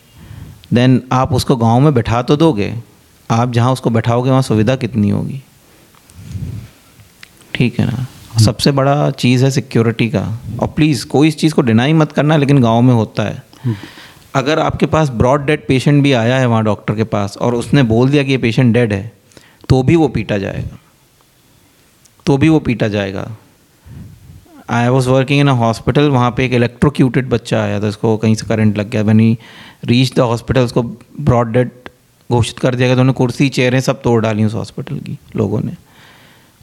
[0.74, 2.74] देन आप उसको गाँव में बैठा तो दोगे।
[3.30, 5.42] आप जहाँ उसको बैठाओगे वहाँ सुविधा कितनी होगी?
[7.54, 8.06] ठीक है ना?
[8.44, 10.22] सबसे बड़ा चीज़ है सिक्योरिटी का।
[10.60, 13.42] और प्लीज़ कोई इस चीज़ को डिनाई मत करना लेकिन गाँव में होता है।
[14.34, 17.82] अगर आपके पास ब्रॉड डेड पेशेंट भी आया है वहाँ डॉक्टर के पास और उसने
[17.82, 19.19] बोल दिया कि ये पेशेंट डेड है
[19.70, 20.78] तो भी वो पीटा जाएगा।
[22.26, 23.36] तो भी वो पीटा जाएगा।
[24.70, 28.34] I was working in a hospital वहाँ पे एक इलेक्ट्रोक्यूटेड बच्चा आया था उसको कहीं
[28.34, 29.36] से करंट लग गया मैंने
[29.84, 30.82] रीच द हॉस्पिटल उसको
[31.20, 31.70] ब्रॉड डेड
[32.30, 35.60] घोषित कर दिया गया तो उन्होंने कुर्सी चेयरें सब तोड़ डाली उस हॉस्पिटल की लोगों
[35.60, 35.72] ने।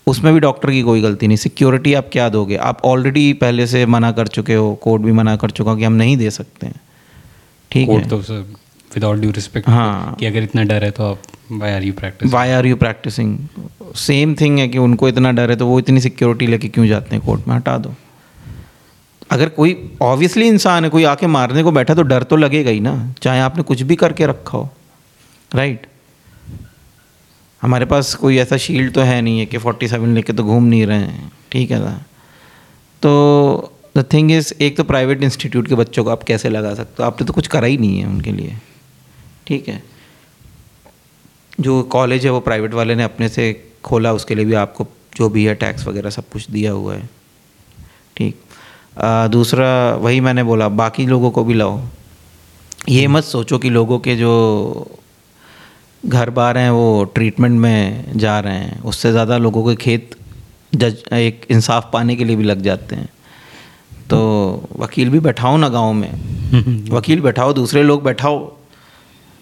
[0.07, 2.55] उसमें भी डॉक्टर की कोई गलती नहीं। सिक्योरिटी आप क्या दोगे?
[2.55, 5.93] आप ऑलरेडी पहले से मना कर चुके हो कोर्ट भी मना कर चुका कि हम
[5.93, 6.79] नहीं दे सकते हैं।
[7.71, 8.07] ठीक है?
[8.07, 8.21] तो
[8.87, 11.21] sir with all due respect हाँ। कि अगर इतना डर है तो आप
[11.51, 13.37] why are you practice why are you practicing
[13.95, 17.15] same thing है कि उनको इतना डर है तो वो इतनी सिक्योरिटी लेके क्यों जाते
[17.15, 17.55] हैं कोर्ट में?
[17.55, 17.93] हटा दो।
[19.31, 22.79] अगर कोई ऑब्वियसली इंसान है कोई आके मारने को बैठा तो डर तो लगेगा ही
[22.79, 24.69] ना। चाहे आपने कुछ भी करके रखा हो।
[25.55, 25.87] राइट
[27.61, 30.85] हमारे पास कोई ऐसा शील्ड तो है नहीं है कि 47 लेके तो घूम नहीं
[30.85, 32.03] रहे हैं। ठीक है ना?
[33.01, 37.03] तो द थिंग इज़ एक तो प्राइवेट इंस्टीट्यूट के बच्चों को आप कैसे लगा सकते
[37.03, 37.07] हो?
[37.07, 38.57] आपने तो कुछ करा ही नहीं है उनके लिए।
[39.47, 39.83] ठीक है।
[41.59, 45.29] जो कॉलेज है वो प्राइवेट वाले ने अपने से खोला उसके लिए भी आपको जो
[45.29, 47.09] भी है टैक्स वगैरह सब कुछ दिया हुआ है।
[48.17, 48.39] ठीक।
[48.99, 51.81] आ, दूसरा वही मैंने बोला बाकी लोगों को भी लाओ।
[52.89, 54.97] ये मत सोचो कि लोगों के जो
[56.05, 60.15] घर बार हैं वो ट्रीटमेंट में जा रहे हैं। उससे ज़्यादा लोगों के खेत
[60.75, 63.09] जज एक इंसाफ पाने के लिए भी लग जाते हैं।
[64.09, 64.19] तो
[64.79, 68.56] वकील भी बैठाओ ना गाँव में। वकील बैठाओ दूसरे लोग बैठाओ।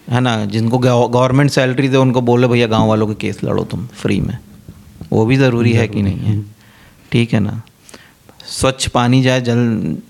[0.08, 3.86] है ना जिनको गवर्नमेंट सैलरी दे उनको बोले भैया गाँव वालों के केस लड़ो तुम
[3.86, 4.38] फ्री में।
[5.12, 6.44] वो भी ज़रूरी है कि नहीं है।
[7.12, 7.62] ठीक है ना?
[8.48, 9.58] स्वच्छ पानी जाए जल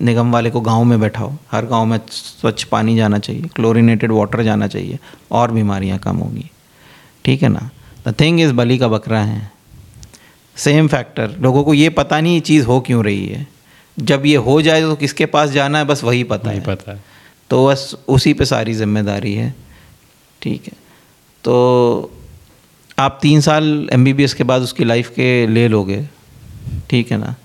[0.01, 4.43] निगम वाले को गाँव में बैठाओ। हर गाँव में स्वच्छ पानी जाना चाहिए क्लोरीनेटेड वाटर
[4.43, 4.99] जाना चाहिए
[5.31, 6.49] और बीमारियाँ कम होगी।
[7.25, 7.69] ठीक है ना?
[8.07, 9.51] द थिंग इज़ बली का बकरा है।
[10.55, 13.47] सेम फैक्टर लोगों को ये पता नहीं ये चीज़ हो क्यों रही है।
[13.97, 15.85] जब ये हो जाए तो किसके पास जाना है?
[15.85, 17.03] बस वही पता नहीं है। पता है।
[17.49, 19.55] तो बस उसी पे सारी ज़िम्मेदारी है।
[20.41, 20.73] ठीक है।
[21.43, 22.11] तो
[22.99, 26.05] आप तीन साल एमबीबीएस के बाद उसकी लाइफ के ले लोगे
[26.89, 27.35] ठीक है ना?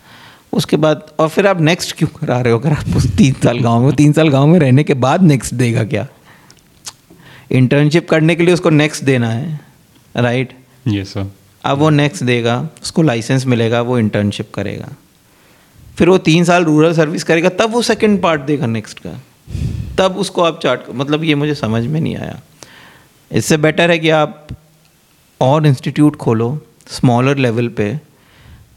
[0.53, 2.59] उसके बाद और फिर आप नेक्स्ट क्यों करा रहे हो?
[2.59, 5.55] अगर आप उस तीन साल गाँव में तीन साल गाँव में रहने के बाद नेक्स्ट
[5.55, 6.07] देगा क्या?
[7.51, 9.61] इंटर्नशिप करने के लिए उसको नेक्स्ट देना है
[10.17, 10.57] राइट
[10.89, 11.31] ये सर
[11.65, 14.89] अब वो नेक्स्ट देगा उसको लाइसेंस मिलेगा वो इंटर्नशिप करेगा।
[15.97, 19.11] फिर वो तीन साल रूरल सर्विस करेगा तब वो सेकंड पार्ट देगा नेक्स्ट का।
[19.99, 22.41] तब उसको आप चार्ट मतलब ये मुझे समझ में नहीं आया।
[23.33, 24.49] इससे बेटर है कि आप
[25.41, 27.99] और इंस्टीट्यूट खोलो स्मॉलर लेवल पे।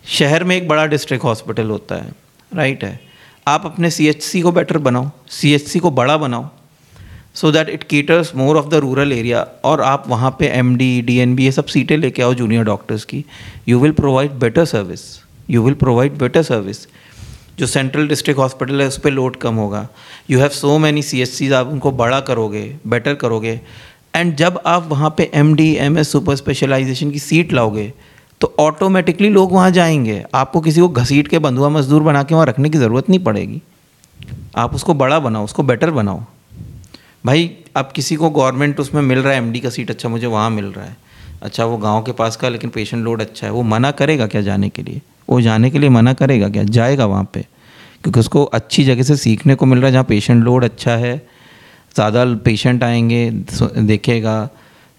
[0.09, 2.11] शहर में एक बड़ा डिस्ट्रिक्ट हॉस्पिटल होता है
[2.51, 2.99] राइट है।
[3.47, 6.49] आप अपने सीएचसी को बेटर बनाओ सीएचसी को बड़ा बनाओ
[7.35, 11.01] so that it caters more of the rural area और आप वहाँ पे M D
[11.01, 13.23] D N B ये सब सीटें लेके आओ जूनियर डॉक्टर्स की।
[13.67, 15.01] You will provide better service
[15.49, 16.87] you will provide better service
[17.59, 19.87] जो सेंट्रल डिस्ट्रिक्ट हॉस्पिटल है, उस पर लोड कम होगा।
[20.29, 23.59] You have so many C H Cs आप उनको बड़ा करोगे बेटर करोगे।
[24.15, 27.93] एंड जब आप वहाँ पे M D M S super specialization की सीट लाओगे
[28.41, 32.45] तो ऑटोमेटिकली लोग वहाँ जाएँगे। आपको किसी को घसीट के बंधुआ मजदूर बना के वहाँ
[32.45, 33.61] रखने की ज़रूरत नहीं पड़ेगी।
[34.55, 36.23] आप उसको बड़ा बनाओ, उसको बेटर बनाओ।
[37.25, 40.49] भाई, अब किसी को गवर्नमेंट उसमें मिल रहा है एमडी का सीट अच्छा मुझे वहाँ
[40.49, 40.97] मिल रहा है।
[41.41, 44.41] अच्छा वो गाँव के पास का, लेकिन पेशेंट लोड अच्छा है, वो मना करेगा क्या
[44.41, 45.01] जाने के लिए?
[45.29, 46.63] वो जाने के लिए मना करेगा क्या?
[46.63, 47.41] जाएगा वहाँ पे।
[48.03, 51.27] क्योंकि उसको अच्छी जगह से सीखने को मिल रहा है, जहाँ पेशेंट लोड अच्छा है
[51.95, 53.29] ज़्यादा पेशेंट आएँगे
[53.81, 54.37] देखेगा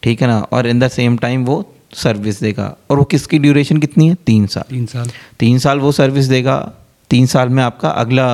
[0.03, 0.39] ठीक है ना?
[0.43, 4.15] और इन द सेम टाइम वो सर्विस देगा। और वो किसकी ड्यूरेशन कितनी है?
[4.27, 6.59] तीन साल। तीन साल। तीन साल वो सर्विस देगा
[7.11, 8.27] तीन साल में आपका अगला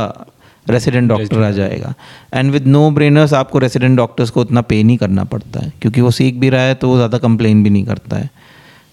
[0.66, 1.94] रेसिडेंट डॉक्टर आ जाएगा।
[2.35, 6.01] एंड विद नो ब्रेनर्स आपको रेसिडेंट डॉक्टर्स को उतना पे नहीं करना पड़ता है क्योंकि
[6.01, 8.31] वो सीख भी रहा है तो वो ज़्यादा कंप्लेन भी नहीं करता है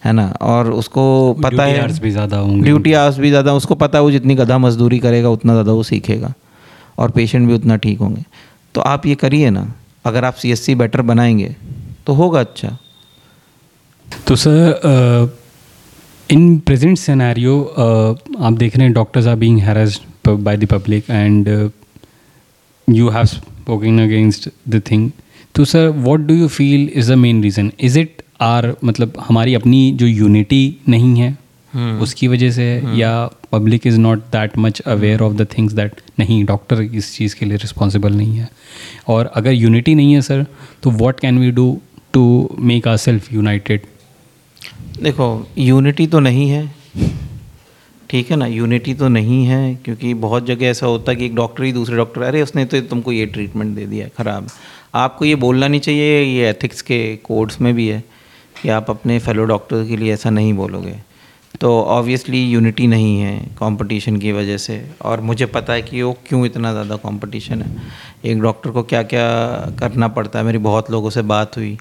[0.05, 0.27] है ना?
[0.41, 4.12] और उसको पता है भी ज़्यादा होंगे। ड्यूटी आवर्स भी ज़्यादा उसको पता है वो
[4.12, 6.34] जितनी गधा मजदूरी करेगा उतना ज़्यादा वो सीखेगा।
[6.97, 8.23] और पेशेंट भी उतना ठीक होंगे।
[8.75, 9.73] तो आप ये करिए ना,
[10.05, 11.55] अगर आप सी एस सी बेटर बनाएँगे
[12.08, 12.77] तो होगा अच्छा।
[14.27, 15.38] तो सर
[16.29, 17.62] इन प्रेजेंट सिनेरियो
[18.39, 21.47] आप देख रहे हैं doctors are being harassed by the public and
[22.88, 25.10] you have spoken against the thing
[25.55, 29.53] तो sir what do you feel is the main reason is it or मतलब हमारी
[29.53, 31.38] अपनी जो यूनिटी नहीं है
[32.01, 33.12] उसकी वजह से या
[33.51, 37.45] public is not that much aware of the things that नहीं डॉक्टर इस चीज़ के
[37.45, 38.49] लिए रिस्पॉन्सिबल नहीं है।
[39.08, 40.45] और अगर यूनिटी नहीं है सर
[40.84, 41.79] तो what can we do
[42.13, 42.25] to
[42.60, 43.82] make our self united
[45.01, 46.67] देखो यूनिटी तो नहीं है।
[48.10, 48.45] ठीक है ना?
[48.45, 51.97] यूनिटी तो नहीं है क्योंकि बहुत जगह ऐसा होता है कि एक डॉक्टर ही दूसरे
[51.97, 54.47] डॉक्टर अरे उसने तो तुमको ये ट्रीटमेंट दे दिया ख़राब।
[54.95, 58.03] आपको ये बोलना नहीं चाहिए ये एथिक्स के कोड्स में भी है
[58.62, 60.95] कि आप अपने फेलो डॉक्टर के लिए ऐसा नहीं बोलोगे।
[61.62, 66.12] तो ऑब्वियसली यूनिटी नहीं है कंपटीशन की वजह से। और मुझे पता है कि वो
[66.28, 67.82] क्यों इतना ज़्यादा कंपटीशन है।
[68.26, 69.26] एक डॉक्टर को क्या क्या
[69.80, 71.78] करना पड़ता है मेरी बहुत लोगों से बात हुई।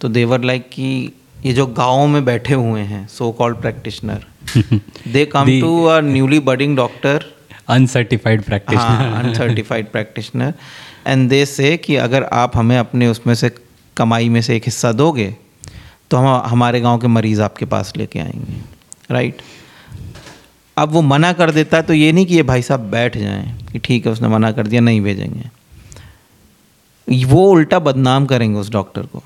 [0.00, 1.12] तो देवर लाइक कि
[1.44, 4.26] ये जो गाँव में बैठे हुए हैं so called practitioner
[5.08, 7.24] they come to a newly budding doctor
[7.68, 10.54] uncertified practitioner uncertified practitioner
[11.06, 13.50] and they say कि अगर आप हमें अपने उसमें से
[13.96, 15.34] कमाई में से एक हिस्सा दोगे
[16.10, 18.60] तो हम हमारे गाँव के मरीज़ आपके पास लेके आएँगे।
[19.12, 19.42] राइट
[20.76, 23.58] अब वो मना कर देता है तो ये नहीं कि ये भाई साहब बैठ जाएँ
[23.72, 25.50] कि ठीक है, उसने मना कर दिया, नहीं भेजेंगे।
[27.26, 29.22] वो उल्टा बदनाम करेंगे उस डॉक्टर को।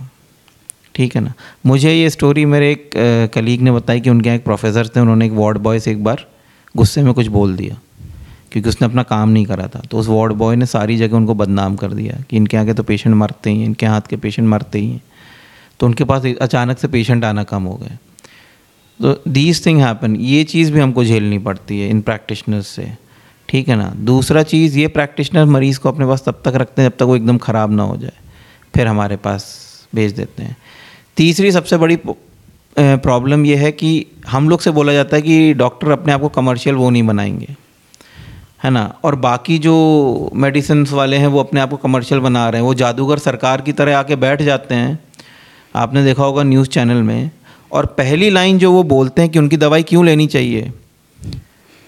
[0.95, 1.33] ठीक है ना?
[1.67, 2.91] मुझे ये स्टोरी मेरे एक
[3.35, 6.03] कलीग ने बताई कि उनके यहाँ एक प्रोफेसर थे, उन्होंने एक वार्ड बॉय से एक
[6.05, 6.27] बार
[6.75, 7.77] गुस्से में कुछ बोल दिया,
[8.53, 11.35] क्योंकि उसने अपना काम नहीं करा था। तो उस वार्ड बॉय ने सारी जगह उनको
[11.35, 14.49] बदनाम कर दिया कि इनके आगे तो पेशेंट मरते ही हैं, इनके हाथ के पेशेंट
[14.49, 15.03] मरते ही हैं।
[15.81, 17.97] तो उनके पास अचानक से पेशेंट आना कम हो गए
[19.01, 22.87] तो दीज थिंग हैपन ये चीज़ भी हमको झेलनी पड़ती है इन प्रैक्टिशनर्स से,
[23.49, 23.93] ठीक है ना?
[23.97, 27.17] दूसरा चीज़ ये प्रैक्टिशनर मरीज़ को अपने पास तब तक रखते हैं जब तक वो
[27.17, 28.13] एकदम ख़राब ना हो जाए,
[28.75, 29.45] फिर हमारे पास
[29.93, 30.57] भेज देते हैं।
[31.17, 31.99] तीसरी सबसे बड़ी
[32.77, 36.29] प्रॉब्लम ये है कि हम लोग से बोला जाता है कि डॉक्टर अपने आप को
[36.31, 37.55] कमर्शियल वो नहीं बनाएँगे,
[38.65, 38.93] है ना?
[39.05, 42.75] और बाकी जो मेडिसिन वाले हैं वो अपने आप को कमर्शियल बना रहे हैं, वो
[42.75, 44.99] जादूगर सरकार की तरह आके बैठ जाते हैं।
[45.75, 47.31] आपने देखा होगा न्यूज़ चैनल में
[47.73, 50.73] और पहली लाइन जो वो बोलते हैं कि उनकी दवाई क्यों लेनी चाहिए?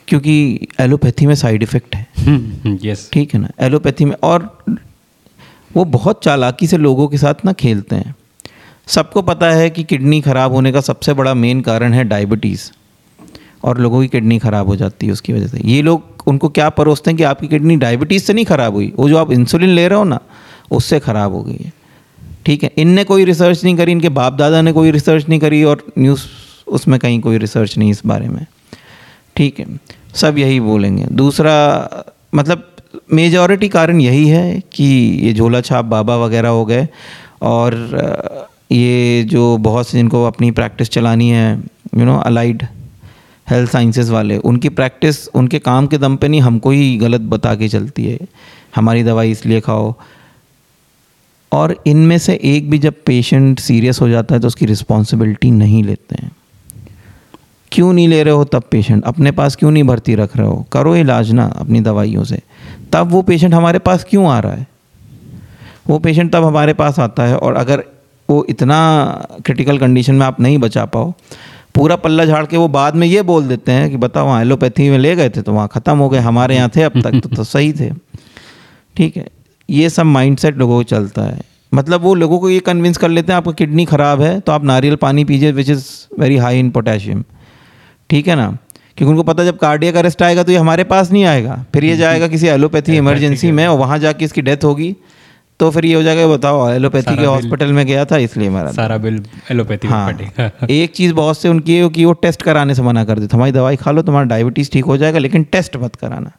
[0.09, 2.77] क्योंकि एलोपैथी में साइड इफ़ेक्ट है। यस हम्म,
[3.13, 3.49] ठीक है ना?
[3.61, 4.65] एलोपैथी में और
[5.77, 8.15] वो बहुत चालाकी से लोगों के साथ ना खेलते हैं।
[8.87, 12.71] सबको पता है कि किडनी ख़राब होने का सबसे बड़ा मेन कारण है डायबिटीज़।
[13.65, 16.69] और लोगों की किडनी ख़राब हो जाती है उसकी वजह से। ये लोग उनको क्या
[16.71, 18.93] परोसते हैं कि आपकी किडनी डायबिटीज़ से नहीं ख़राब हुई?
[18.97, 20.21] वो जो आप इंसुलिन ले रहे हो ना
[20.71, 21.73] उससे ख़राब हो गई है।
[22.49, 25.63] ठीक है, इनने कोई रिसर्च नहीं करी, इनके बाप दादा ने कोई रिसर्च नहीं करी
[25.65, 26.23] और न्यूज़
[26.67, 28.47] उसमें कहीं कोई रिसर्च नहीं इस बारे में।
[29.37, 29.67] ठीक है,
[30.15, 31.57] सब यही बोलेंगे। दूसरा
[32.35, 32.65] मतलब
[33.13, 34.85] मेजॉरिटी कारण यही है कि
[35.25, 36.89] ये झोला छाप बाबा वगैरह हो गए
[37.43, 37.75] और
[38.73, 41.47] ये जो बहुत से जिनको अपनी प्रैक्टिस चलानी है
[41.97, 42.67] you know allied
[43.51, 47.55] health sciences वाले, उनकी प्रैक्टिस उनके काम के दम पे नहीं, हमको ही गलत बता
[47.55, 48.19] के चलती है।
[48.77, 49.95] हमारी दवाई इसलिए खाओ
[51.53, 55.83] और इनमें से एक भी जब पेशेंट सीरियस हो जाता है तो उसकी रिस्पॉन्सिबिलिटी नहीं
[55.85, 56.31] लेते हैं।
[57.73, 60.67] क्यों नहीं ले रहे हो तब पेशेंट अपने पास क्यों नहीं भर्ती रख रहे हो?
[60.73, 62.41] करो इलाज ना अपनी दवाइयों से।
[62.93, 64.67] तब वो पेशेंट हमारे पास क्यों आ रहा है?
[65.89, 67.85] वो पेशेंट तब हमारे पास आता है और अगर
[68.31, 68.79] वो इतना
[69.45, 71.13] क्रिटिकल कंडीशन में आप नहीं बचा पाओ
[71.75, 74.89] पूरा पल्ला झाड़ के वो बाद में ये बोल देते हैं कि बताओ वहाँ एलोपैथी
[74.91, 77.29] में ले गए थे तो वहाँ ख़त्म हो गए हमारे यहाँ थे अब तक तो,
[77.29, 77.91] तो सही थे।
[78.97, 79.29] ठीक है?
[79.69, 81.41] ये सब माइंडसेट लोगों को चलता है।
[81.73, 84.65] मतलब वो लोगों को ये कन्विंस कर लेते हैं आपका किडनी ख़राब है तो आप
[84.65, 85.85] नारियल पानी पीजिए which is
[86.21, 87.25] very high in potassium
[88.11, 88.47] ठीक है ना?
[88.97, 91.97] क्योंकि उनको पता जब कार्डियक अरेस्ट आएगा तो ये हमारे पास नहीं आएगा। फिर ये
[91.97, 94.95] जाएगा किसी एलोपैथी इमरजेंसी में और वहाँ जाके इसकी डेथ होगी।
[95.61, 98.97] तो फिर ये हो जाएगा बताओ एलोपैथी के हॉस्पिटल में गया था इसलिए मेरा सारा
[98.99, 100.13] बिल एलोपैथी हाँ।
[100.71, 103.53] एक चीज़ बहुत से उनकी है कि वो टेस्ट कराने से मना कर देते हमारी
[103.53, 106.33] दवाई खा लो तुम्हारा डायबिटीज़ ठीक हो जाएगा लेकिन टेस्ट मत कराना।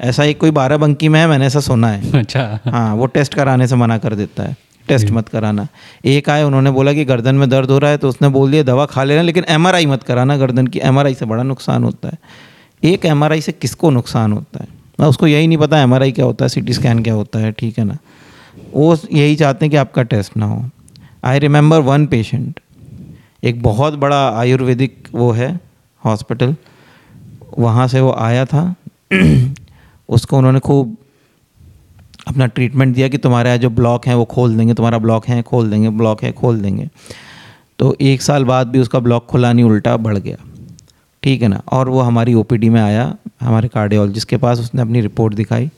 [0.00, 3.34] ऐसा एक कोई बारह बंकी में है मैंने ऐसा सुना है। अच्छा। हाँ वो टेस्ट
[3.34, 4.56] कराने से मना कर देता है।
[4.88, 5.68] टेस्ट मत कराना।
[6.04, 8.62] एक आए उन्होंने बोला कि गर्दन में दर्द हो रहा है तो उसने बोल दिया
[8.62, 12.18] दवा खा लेना लेकिन एमआरआई मत कराना गर्दन की एमआरआई से बड़ा नुकसान होता है।
[12.84, 14.68] एक एमआरआई से किसको नुकसान होता है?
[15.00, 17.78] ना उसको यही नहीं पता एम क्या होता है सी स्कैन क्या होता है ठीक
[17.78, 17.98] है ना?
[18.74, 20.70] वो यही चाहते हैं कि आपका टेस्ट ना हो।
[21.24, 22.60] आई रिमेंबर वन पेशेंट
[23.44, 25.60] एक बहुत बड़ा आयुर्वेदिक वो है
[26.04, 26.56] हॉस्पिटल
[27.58, 28.74] वहाँ से वो आया था।
[30.10, 30.96] उसको उन्होंने खूब
[32.28, 35.70] अपना ट्रीटमेंट दिया कि तुम्हारा जो ब्लॉक है वो खोल देंगे, तुम्हारा ब्लॉक है, खोल
[35.70, 36.88] देंगे ब्लॉक है, खोल देंगे।
[37.78, 40.36] तो एक साल बाद भी उसका ब्लॉक खुला नहीं, उल्टा बढ़ गया।
[41.22, 41.62] ठीक है ना?
[41.72, 45.70] और वो हमारी ओपीडी में आया, हमारे कार्डियोलॉजिस्ट के पास उसने अपनी रिपोर्ट दिखाई।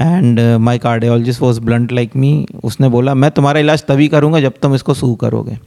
[0.00, 4.54] And my cardiologist was blunt like me उसने बोला, मैं तुम्हारा इलाज तभी करूँगा जब
[4.62, 5.58] तुम इसको सू करोगे।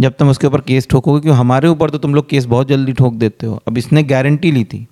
[0.00, 2.92] जब तुम उसके ऊपर केस ठोकोगे, क्योंकि हमारे ऊपर तो तुम लोग केस बहुत जल्दी
[2.92, 4.86] ठोक देते हो। अब इसने गारंटी ली थी।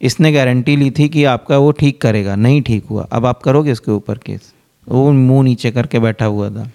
[0.00, 3.72] इसने गारंटी ली थी कि आपका वो ठीक करेगा नहीं ठीक हुआ। अब आप करोगे
[3.72, 4.52] इसके ऊपर केस?
[4.86, 6.70] वो मुँह नीचे करके बैठा हुआ था।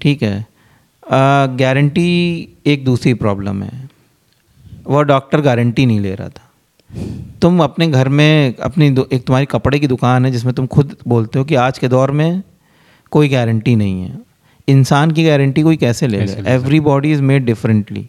[0.00, 0.46] ठीक है।
[1.58, 2.06] गारंटी
[2.66, 3.88] एक दूसरी प्रॉब्लम है।
[4.86, 6.50] वह डॉक्टर गारंटी नहीं ले रहा था।
[7.42, 11.38] तुम अपने घर में अपनी एक तुम्हारी कपड़े की दुकान है जिसमें तुम खुद बोलते
[11.38, 12.42] हो कि आज के दौर में
[13.12, 14.18] कोई गारंटी नहीं है।
[14.68, 16.42] इंसान की गारंटी कोई कैसे ले ले?
[16.46, 18.08] Everybody is made differently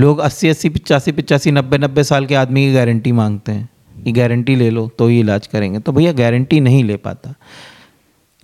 [0.00, 3.68] लोग अस्सी अस्सी पिचासी पिचासी, नब्बे नब्बे साल के आदमी की गारंटी मांगते हैं
[4.04, 7.34] कि गारंटी ले लो तो ही इलाज करेंगे। तो भैया गारंटी नहीं ले पाता।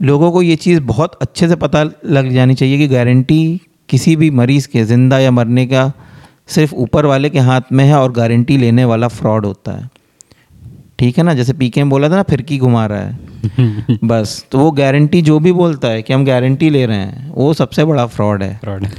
[0.01, 3.41] लोगों को ये चीज़ बहुत अच्छे से पता लग जानी चाहिए कि गारंटी
[3.89, 5.93] किसी भी मरीज़ के, ज़िंदा या मरने का,
[6.49, 9.89] सिर्फ़ ऊपर वाले के हाथ में है और गारंटी लेने वाला फ्रॉड होता है।
[10.99, 11.35] ठीक है ना?
[11.35, 15.39] जैसे पीके में बोला था ना फिरकी घुमा रहा है। बस तो वो गारंटी जो
[15.39, 18.85] भी बोलता है कि हम गारंटी ले रहे हैं वो सबसे बड़ा फ्रॉड है। फ्रॉड
[18.85, 18.93] है।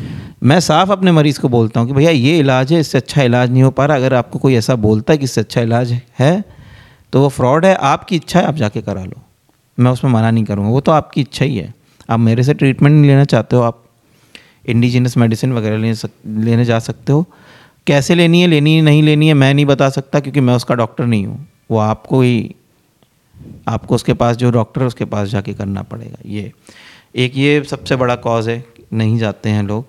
[0.44, 3.52] मैं साफ़ अपने मरीज़ को बोलता हूँ कि भैया ये इलाज है इससे अच्छा इलाज
[3.52, 6.44] नहीं हो पा रहा। अगर आपको कोई ऐसा बोलता है कि इससे अच्छा इलाज है
[7.14, 9.22] तो वो फ्रॉड है। आपकी इच्छा है आप जाके करा लो।
[9.78, 11.74] मैं उसमें मना नहीं करूँगा। वो तो आपकी इच्छा ही है।
[12.10, 13.84] आप मेरे से ट्रीटमेंट नहीं लेना चाहते हो आप
[14.70, 17.26] इंडिजिनस मेडिसिन वगैरह लेने सक, लेने जा सकते हो।
[17.88, 20.76] कैसे लेनी है लेनी है नहीं लेनी है मैं नहीं बता सकता क्योंकि मैं उसका
[20.76, 22.56] डॉक्टर नहीं हूँ। वो आपको ही
[23.68, 26.52] आपको उसके पास जो डॉक्टर है उसके पास जाके करना पड़ेगा। ये
[27.16, 29.86] एक ये सबसे बड़ा कॉज है नहीं जाते हैं लोग।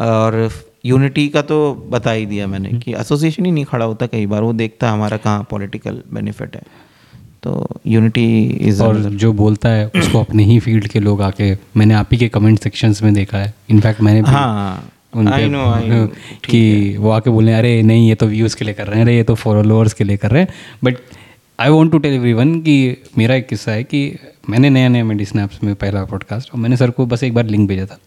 [0.00, 0.50] और
[0.84, 1.58] यूनिटी का तो
[1.90, 4.92] बता ही दिया मैंने कि एसोसिएशन ही नहीं खड़ा होता कई बार। वो देखता है
[4.92, 6.62] हमारा कहाँ पॉलिटिकल बेनिफिट है।
[7.42, 8.26] तो यूनिटी
[8.60, 12.18] इज़ और जो बोलता है उसको अपने ही फ़ील्ड के लोग आके मैंने आप ही
[12.18, 16.16] के कमेंट सेक्शंस में देखा है। इनफैक्ट मैंने हाँ। उनके I know,
[16.50, 19.16] कि वो आके बोले अरे नहीं ये तो व्यूज़ के लिए कर रहे हैं अरे
[19.16, 20.48] ये तो फॉलोअर्स के लिए कर रहे हैं.
[20.84, 20.96] But
[21.60, 24.18] I want to tell everyone कि मेरा एक किस्सा है कि
[24.50, 27.46] मैंने नया नया मेडिसिन ऐप्स में पहला पॉडकास्ट और मैंने सर को बस एक बार
[27.46, 27.98] लिंक भेजा था।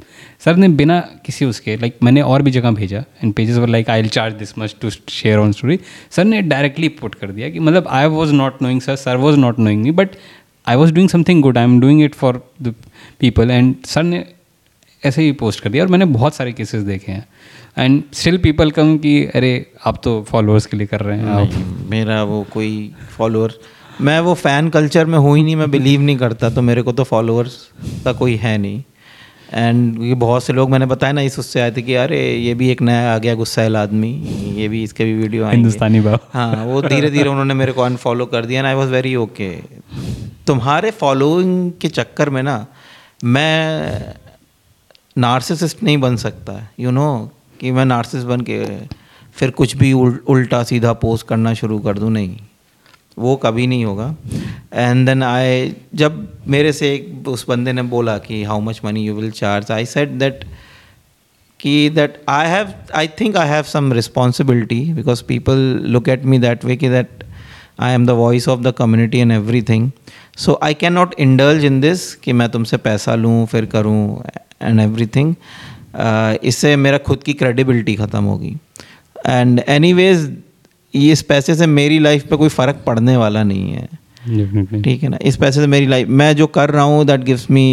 [0.46, 3.90] सर ने बिना किसी उसके लाइक मैंने और भी जगह भेजा। And pages were like
[3.90, 5.80] I will charge this much to share on story
[6.12, 9.38] sir ने डायरेक्टली पुट कर दिया कि मतलब I was not knowing sir sir was
[9.38, 10.10] not knowing me but
[10.68, 12.74] I was doing something good I am doing it for the
[13.20, 14.24] people and sir ने
[15.06, 17.28] ऐसे ही post कर दिया और मैंने बहुत सारे केसेस देखे हैं।
[17.78, 19.54] एंड स्टिल पीपल कम कि अरे
[19.86, 22.74] आप तो फॉलोअर्स के लिए कर रहे हैं आप मेरा वो कोई
[23.18, 23.54] फॉलोअर
[24.02, 26.92] मैं वो फ़ैन कल्चर में हूँ ही नहीं मैं बिलीव नहीं करता तो मेरे को
[26.92, 27.58] तो फॉलोअर्स
[28.06, 28.84] का कोई है नहीं।
[29.54, 32.54] एंड ये बहुत से लोग मैंने बताया ना इस उससे आए थे कि अरे ये
[32.54, 34.12] भी एक नया आ गया गुस्सैल आदमी
[34.58, 37.82] ये भी इसके भी वीडियो आएँगे। हिंदुस्तानी बाब हाँ वो धीरे धीरे उन्होंने मेरे को
[37.82, 39.50] अनफॉलो कर दिया and I was very okay
[40.48, 42.66] तुम्हारे फॉलोइंग के चक्कर में ना
[43.24, 44.14] मैं
[45.18, 48.66] नार्सिसिस्ट नहीं बन सकता। है यू नो कि मैं नार्सिस बन के
[49.36, 52.38] फिर कुछ भी उल, उल्टा सीधा पोस्ट करना शुरू कर दूँ नहीं।
[53.18, 54.16] वो कभी नहीं होगा।
[54.74, 59.06] एंड देन आई जब मेरे से एक उस बंदे ने बोला कि how much money
[59.06, 60.44] you will charge I said that
[61.60, 66.40] कि that I have I think I have some responsibility because people look at me
[66.40, 67.24] that way कि that
[67.80, 69.90] I am the voice of the community and everything
[70.38, 74.24] so I can not indulge in this कि मैं तुमसे पैसा लूँ फिर करूँ
[74.62, 75.34] and every thing
[76.44, 78.56] इससे मेरा खुद की क्रेडिबिलिटी ख़त्म होगी।
[79.28, 80.36] एंड एनी वेज
[80.94, 83.88] इस पैसे से मेरी लाइफ पे कोई फ़र्क पड़ने वाला नहीं है।
[84.84, 85.18] ठीक है ना?
[85.22, 87.66] इस पैसे से मेरी लाइफ मैं जो कर रहा हूँ that gives me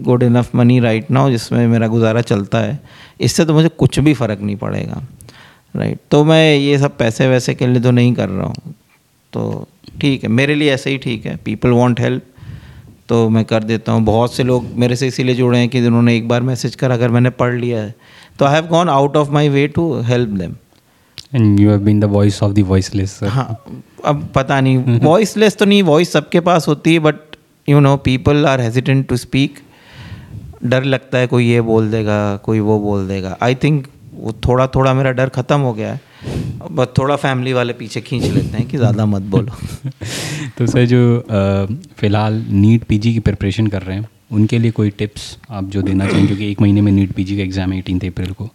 [0.00, 2.78] good enough money right now जिसमें मेरा गुजारा चलता है
[3.20, 5.02] इससे तो मुझे कुछ भी फ़र्क नहीं पड़ेगा।
[5.76, 6.10] Right right.
[6.10, 8.74] तो मैं ये सब पैसे वैसे के लिए तो नहीं कर रहा हूँ।
[9.32, 9.68] तो
[10.00, 12.24] ठीक है मेरे लिए ऐसे ही ठीक है। पीपल वॉन्ट हेल्प
[13.12, 16.16] तो मैं कर देता हूँ। बहुत से लोग मेरे से इसीलिए जुड़े हैं कि जिन्होंने
[16.16, 17.94] एक बार मैसेज करा अगर मैंने पढ़ लिया है।
[18.38, 20.54] तो I have gone out of my way to help them
[21.58, 23.12] you have been the voice of the voiceless.
[23.18, 23.28] Sir.
[23.28, 23.64] हाँ
[24.04, 27.36] अब पता नहीं। वॉइसलेस तो नहीं वॉइस सबके पास होती है but
[27.68, 29.58] you know people are hesitant to speak
[30.64, 34.66] डर लगता है कोई ये बोल देगा कोई वो बोल देगा। आई थिंक वो थोड़ा
[34.74, 36.00] थोड़ा मेरा डर ख़त्म हो गया है।
[36.70, 39.52] बस थोड़ा फैमिली वाले पीछे खींच लेते हैं कि ज़्यादा मत बोलो।
[40.58, 41.00] तो सर जो
[41.98, 46.06] फ़िलहाल नीट पीजी की प्रिपरेशन कर रहे हैं उनके लिए कोई टिप्स आप जो देना
[46.06, 48.48] चाहें क्योंकि एक महीने में नीट पीजी का एग्ज़ाम है एटीन अप्रैल को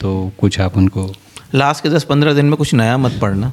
[0.00, 1.10] तो कुछ आप उनको
[1.54, 3.52] लास्ट के दस पंद्रह दिन में कुछ नया मत पढ़ना।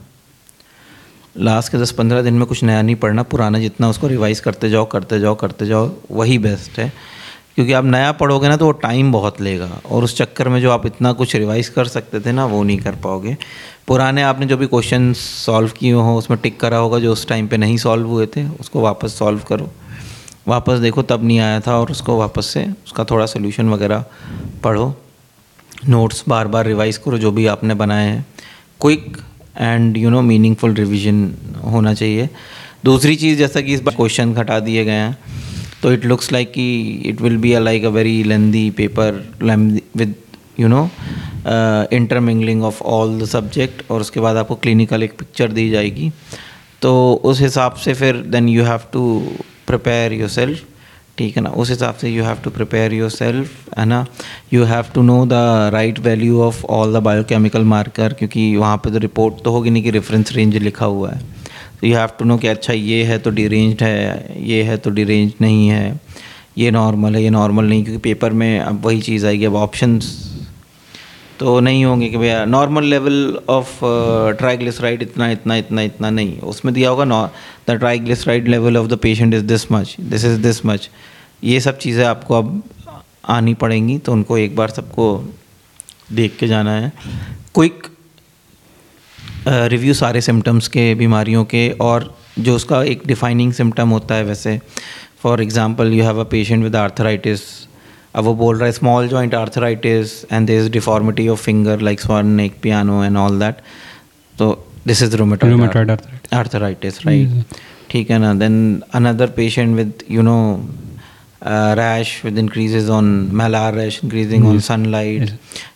[1.37, 4.69] लास्ट के दस पंद्रह दिन में कुछ नया नहीं पढ़ना पुराना जितना उसको रिवाइज करते
[4.69, 6.91] जाओ करते जाओ करते जाओ वही बेस्ट है।
[7.57, 10.71] क्योंकि आप नया पढ़ोगे ना तो वो टाइम बहुत लेगा। और उस चक्कर में जो
[10.71, 13.37] आप इतना कुछ रिवाइज कर सकते थे ना, वो नहीं कर पाओगे।
[13.87, 17.47] पुराने आपने जो भी क्वेश्चन सॉल्व किए हों, उसमें टिक करा होगा जो उस टाइम
[17.47, 19.71] पे नहीं सॉल्व हुए थे, उसको वापस सॉल्व करो।
[20.47, 24.05] वापस देखो तब नहीं आया था और उसको वापस से उसका थोड़ा सोल्यूशन वगैरह
[24.63, 24.95] पढ़ो।
[25.89, 28.25] नोट्स बार बार रिवाइज करो, जो भी आपने बनाए हैं।
[28.81, 29.17] Quick
[29.59, 31.33] and you know meaningful revision
[31.65, 32.29] होना चाहिए।
[32.85, 35.17] दूसरी चीज़, जैसा कि इस बार क्वेश्चन हटा दिए गए हैं।
[35.87, 36.63] तो इट लुक्स लाइक कि
[37.05, 39.21] it will be a like a very lengthy paper
[39.97, 40.15] with
[40.59, 40.81] you know
[41.97, 46.11] intermingling of all the subject और उसके बाद आपको क्लिनिकल एक पिक्चर दी जाएगी।
[46.81, 46.91] तो
[47.23, 49.03] उस हिसाब से फिर then you have to
[49.67, 50.63] prepare your self
[51.17, 51.49] ठीक है ना?
[51.49, 54.05] उस हिसाब से you have to prepare your self है ना?
[54.53, 58.91] You have to know the right value of all the biochemical marker क्योंकि वहाँ पे
[58.91, 61.36] तो रिपोर्ट तो होगी नहीं कि रेफरेंस रेंज लिखा हुआ है।
[61.83, 65.33] यू हैव टू नो कि अच्छा ये है तो डिरेंज्ड है, ये है तो डिरेंज
[65.41, 65.99] नहीं है।
[66.57, 70.15] ये नॉर्मल है, ये नॉर्मल नहीं, क्योंकि पेपर में अब वही चीज़ आएगी, अब ऑप्शंस
[71.39, 73.79] तो नहीं होंगे कि भैया नॉर्मल लेवल ऑफ़
[74.37, 77.25] ट्राइग्लिसराइड इतना इतना इतना इतना नहीं। उसमें दिया होगा know
[77.69, 80.89] the triglyceride level of the patient is this much this is this much
[81.43, 82.61] ये सब चीज़ें आपको अब
[83.29, 85.05] आनी पड़ेंगी तो उनको एक बार सबको
[86.11, 86.91] देख के जाना है।
[87.55, 87.87] क्विक
[89.47, 94.59] रिव्यू सारे सिम्टम्स के बीमारियों के और जो उसका एक डिफाइनिंग सिम्टम होता है वैसे।
[95.23, 97.41] For example you have a patient with arthritis
[98.15, 102.25] अब वो बोल रहा है small joint arthritis and is deformity of finger like swan
[102.25, 103.55] neck piano and all that
[104.39, 106.33] तो this is rheumatoid arthritis.
[106.33, 107.03] arthritis
[107.89, 108.33] ठीक है ना?
[108.33, 110.69] Then another patient with you know
[111.79, 115.31] rash with with on on rash increasing on sunlight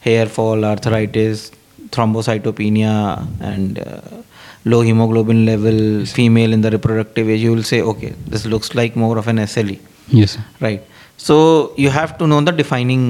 [0.07, 1.51] hair fall arthritis.
[1.91, 2.93] Thrombocytopenia
[3.51, 4.01] and uh,
[4.65, 6.13] low hemoglobin level yes.
[6.13, 9.37] female in the reproductive age you will say okay this looks like more of an
[9.37, 9.77] SLE
[10.09, 10.83] yes right
[11.17, 11.37] so
[11.77, 13.05] you have to know the defining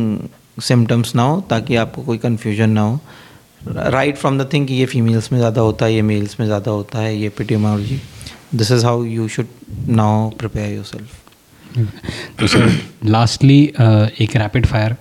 [0.70, 3.00] symptoms now ताकि आपको कोई confusion ना हो
[3.68, 6.72] right from the thing कि ये females में ज़्यादा होता है ये मेल्स में ज़्यादा
[6.72, 8.00] होता है ये epidemiology
[8.56, 9.48] this is how you should
[9.90, 12.72] now prepare your self तो सर
[13.06, 13.62] लास्टली
[14.24, 14.96] एक रैपिड फायर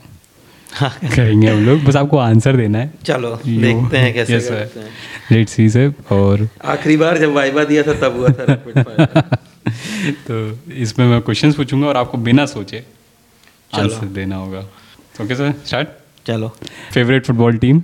[0.81, 4.89] करेंगे हम लोग। बस आपको आंसर देना है। चलो देखते हैं कैसे Yes, करते हैं।
[5.33, 9.39] लेट्स सी सर और आखिरी बार जब वाइबा दिया था तब हुआ था
[10.29, 10.37] तो
[10.85, 12.85] इसमें मैं क्वेश्चंस पूछूँगा और आपको बिना सोचे
[13.75, 14.61] आंसर देना होगा।
[15.23, 15.89] ओके सर स्टार्ट
[16.27, 16.49] चलो।
[16.95, 17.83] Favourite football team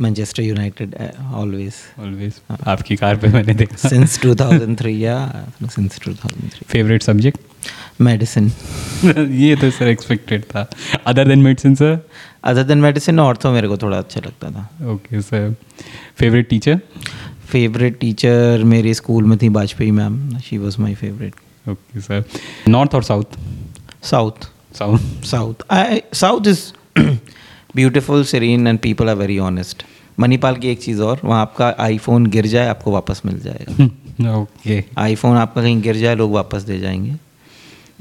[0.00, 0.94] Manchester United
[1.34, 5.16] always always आपकी कार पे मैंने देखा। सिंस 2003 या
[5.64, 7.38] सिंस 2003 फेवरेट सब्जेक्ट
[8.02, 8.52] मेडिसिन।
[9.32, 10.68] ये तो सर एक्सपेक्टेड था।
[11.06, 11.98] Other than medicine sir
[12.44, 15.54] other than medicine ortho मेरे को थोड़ा अच्छा लगता था। Okay sir
[16.18, 16.80] favourite teacher
[17.46, 22.24] favourite teacher मेरे स्कूल में थी Vajpayee ma'am she was my favourite okay sir
[22.68, 23.38] north और south
[24.02, 24.48] south
[24.78, 25.54] south south
[26.14, 26.60] south is
[27.76, 29.82] beautiful serene and people are very honest
[30.20, 34.80] Manipal की एक चीज़ और वहाँ आपका आईफोन गिर जाए आपको वापस मिल जाएगा। Okay
[34.82, 34.98] okay.
[34.98, 37.31] आईफोन आपका कहीं गिर जाए लोग वापस दे जाएँगे।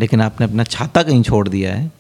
[0.02, 1.92] लेकिन आपने अपना छाता कहीं छोड़ दिया है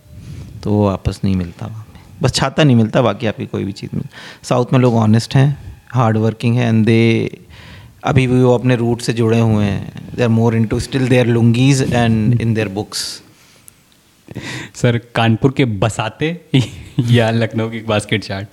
[0.64, 3.72] तो वो वापस नहीं मिलता वहाँ पे। बस छाता नहीं मिलता बाकी आपकी कोई भी
[3.72, 4.08] चीज़ मिल
[4.50, 5.48] साउथ में लोग ऑनेस्ट हैं
[5.94, 7.00] हार्ड वर्किंग है एंड दे
[8.04, 11.28] अभी भी वो अपने रूट से जुड़े हुए हैं। They are more into still their
[11.28, 13.04] lungis and in their books
[14.76, 16.30] sir Kanpur के बसाते
[17.12, 18.48] या लखनऊ की बास्केट चाट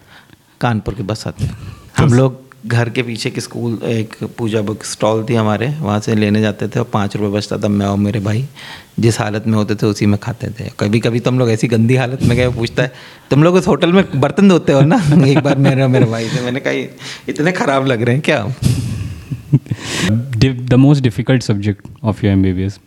[0.61, 1.51] कानपुर के बस आते
[1.99, 6.15] हम लोग घर के पीछे के स्कूल एक पूजा बुक स्टॉल थी हमारे वहाँ से
[6.15, 8.49] लेने जाते थे और पाँच रुपये बचता था मैं और मेरे भाई
[8.99, 11.69] जिस हालत में होते थे उसी में खाते थे। कभी कभी तो हम लोग ऐसी
[11.69, 12.93] गंदी हालत में गए पूछता है
[13.31, 15.27] तुम लोग उस होटल में बर्तन धोते हो ना?
[15.27, 16.73] एक बार मेरे और मेरे भाई से मैंने कहा
[17.29, 18.55] इतने ख़राब लग रहे हैं क्या
[20.69, 22.81] the most difficult subject of your M B B S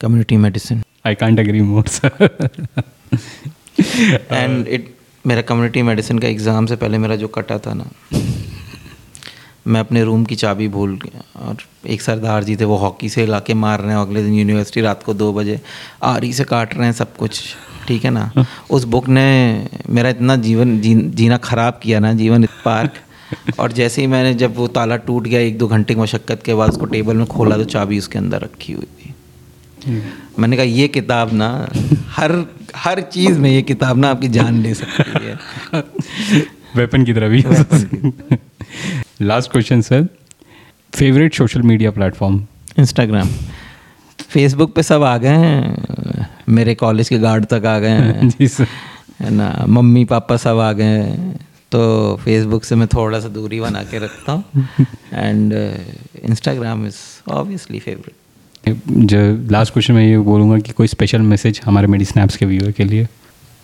[0.00, 1.84] community medicine I can't agree more
[4.32, 4.94] and it
[5.26, 7.84] मेरा कम्युनिटी मेडिसिन का एग्ज़ाम से पहले मेरा जो कटा था ना
[9.66, 11.56] मैं अपने रूम की चाबी भूल गया और
[11.86, 14.80] एक सरदार जी थे वो हॉकी से ला के मार रहे हैं अगले दिन यूनिवर्सिटी
[14.80, 15.60] रात को दो बजे
[16.02, 17.42] आरी से काट रहे हैं सब कुछ
[17.88, 18.30] ठीक है ना?
[18.70, 22.92] उस बुक ने मेरा इतना जीवन जी, जीना ख़राब किया ना जीवन पार्क।
[23.58, 26.54] और जैसे ही मैंने जब वो ताला टूट गया एक दो घंटे की मशक्क़त के
[26.54, 29.14] बाद उसको टेबल में खोला तो चाबी उसके अंदर रखी हुई थी।
[30.38, 31.48] मैंने कहा ये किताब ना
[32.08, 32.32] हर
[32.76, 35.38] हर चीज़ में ये किताब ना आपकी जान ले सकती है।
[36.76, 37.42] वेपन की तरह भी।
[39.22, 40.08] Last question sir
[40.94, 42.46] favourite social media platform
[42.78, 43.28] Instagram
[44.28, 48.48] Facebook पे सब आ गए हैं। मेरे कॉलेज के गार्ड तक आ गए हैं। जी
[48.48, 48.66] सर
[49.20, 49.64] है ना?
[49.68, 51.36] मम्मी पापा सब आ गए हैं।
[51.72, 54.44] तो फेसबुक से मैं थोड़ा सा दूरी बना के रखता हूँ।
[55.12, 55.52] And
[56.24, 58.14] Instagram is obviously favourite
[58.88, 62.72] जो लास्ट क्वेश्चन मैं ये बोलूँगा कि कोई स्पेशल मैसेज हमारे मेडी स्नैप्स के व्यूअर
[62.72, 63.08] के लिए?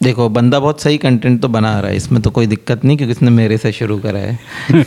[0.02, 3.12] देखो बंदा बहुत सही कंटेंट तो बना रहा है इसमें तो कोई दिक्कत नहीं क्योंकि
[3.12, 4.38] इसने मेरे से शुरू करा है।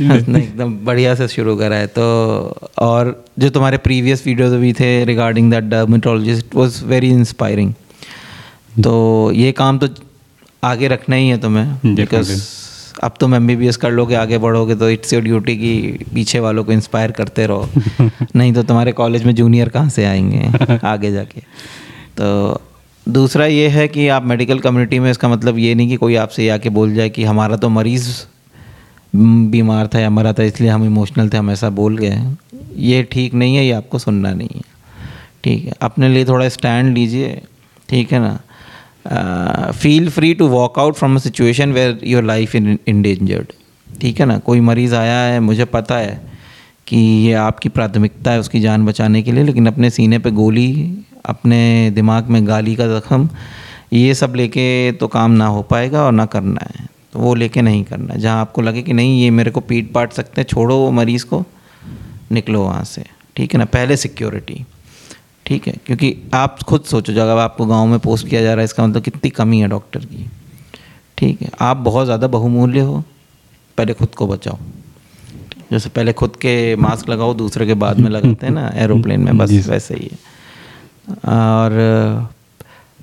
[0.00, 2.02] उसने एकदम बढ़िया से शुरू करा है तो
[2.78, 7.72] और जो तुम्हारे प्रीवियस वीडियोज़ भी थे regarding that dermatologist was very inspiring
[8.84, 9.88] तो ये काम तो
[10.64, 12.32] आगे रखना ही है तुम्हें बिकॉज़
[13.02, 16.72] अब तुम एमबीबीएस कर लोगे आगे बढ़ोगे तो इट्स योर ड्यूटी कि पीछे वालों को
[16.72, 17.68] इंस्पायर करते रहो।
[18.36, 21.40] नहीं तो तुम्हारे कॉलेज में जूनियर कहाँ से आएँगे आगे जाके?
[22.18, 22.60] तो
[23.10, 26.48] दूसरा ये है कि आप मेडिकल कम्युनिटी में इसका मतलब ये नहीं कि कोई आपसे
[26.48, 28.08] आके बोल जाए कि हमारा तो मरीज़
[29.14, 32.18] बीमार था या मरा था, इसलिए हम इमोशनल थे, हम ऐसा बोल गए
[32.76, 34.62] ये ठीक नहीं है, ये आपको सुनना नहीं है।
[35.44, 37.40] ठीक है, अपने लिए थोड़ा स्टैंड लीजिए,
[37.88, 39.72] ठीक है ना?
[39.72, 43.52] Feel free to walk out from a situation where your life in endangered
[44.00, 44.38] ठीक है ना?
[44.38, 46.20] कोई मरीज़ आया है, मुझे पता है
[46.86, 50.70] कि ये आपकी प्राथमिकता है उसकी जान बचाने के लिए, लेकिन अपने सीने पे गोली
[51.24, 53.28] अपने दिमाग में गाली का जख्म
[53.92, 57.62] ये सब लेके तो काम ना हो पाएगा और ना करना है। तो वो लेके
[57.62, 60.48] नहीं करना। है जहाँ आपको लगे कि नहीं ये मेरे को पीट पाट सकते हैं
[60.48, 61.44] छोड़ो वो मरीज़ को
[62.32, 63.04] निकलो वहाँ से।
[63.36, 63.64] ठीक है ना?
[63.64, 64.64] पहले सिक्योरिटी
[65.46, 65.74] ठीक है?
[65.86, 69.02] क्योंकि आप खुद सोचो जब आपको गाँव में पोस्ट किया जा रहा है इसका मतलब
[69.02, 70.26] कितनी कमी है डॉक्टर की।
[71.18, 71.50] ठीक है?
[71.60, 73.02] आप बहुत ज़्यादा बहुमूल्य हो
[73.78, 74.58] पहले खुद को बचाओ।
[75.72, 79.38] जैसे पहले खुद के मास्क लगाओ दूसरे के बाद में लगाते हैं ना एरोप्लेन में
[79.38, 80.18] बस वैसे ही है।
[81.08, 82.28] और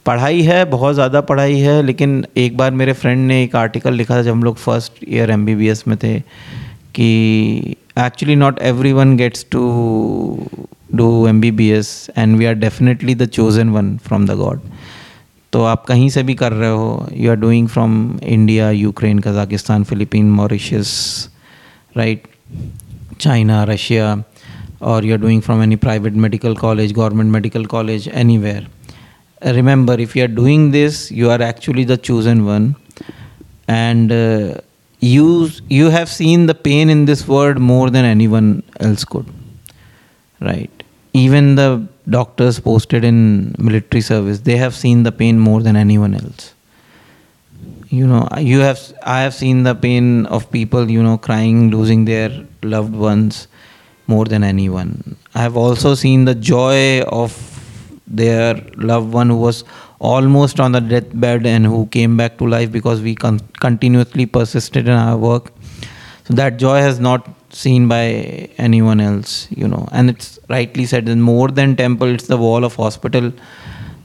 [0.05, 4.15] पढ़ाई है, बहुत ज़्यादा पढ़ाई है, लेकिन एक बार मेरे फ्रेंड ने एक आर्टिकल लिखा
[4.17, 6.19] था जब हम लोग फ़र्स्ट ईयर एमबीबीएस में थे
[6.95, 9.61] कि actually not every one gets to
[10.95, 14.59] do M B B S and we are definitely the chosen one from the god
[15.53, 19.83] तो आप कहीं से भी कर रहे हो you are doing from India Ukraine Kazakhstan
[19.83, 20.89] Philippine Mauritius
[21.97, 22.27] right
[23.19, 24.15] China Russia
[24.79, 28.65] or you're doing from any private medical college, government medical college, anywhere.
[29.43, 32.75] Remember, if you are doing this, you are actually the chosen one,
[33.67, 34.61] and uh,
[34.99, 39.27] you you have seen the pain in this world more than anyone else could,
[40.41, 40.71] right?
[41.13, 46.13] Even the doctors posted in military service, they have seen the pain more than anyone
[46.13, 46.53] else
[47.89, 52.03] you know you have i have seen the pain of people you know crying losing
[52.05, 53.47] their loved ones
[54.07, 55.15] more than anyone.
[55.35, 57.35] I have also seen the joy of
[58.07, 59.63] their loved one who was
[59.99, 64.87] almost on the deathbed and who came back to life because we con- continuously persisted
[64.87, 65.51] in our work.
[66.25, 68.03] So that joy has not seen by
[68.57, 69.87] anyone else you know.
[69.91, 73.27] And it's rightly said that more than temple it's the wall of hospital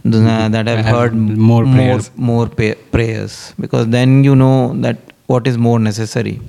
[0.05, 2.11] uh, that have Have heard more more prayers.
[2.17, 3.55] more pa- prayers.
[3.61, 6.41] Because then you know that what is more necessary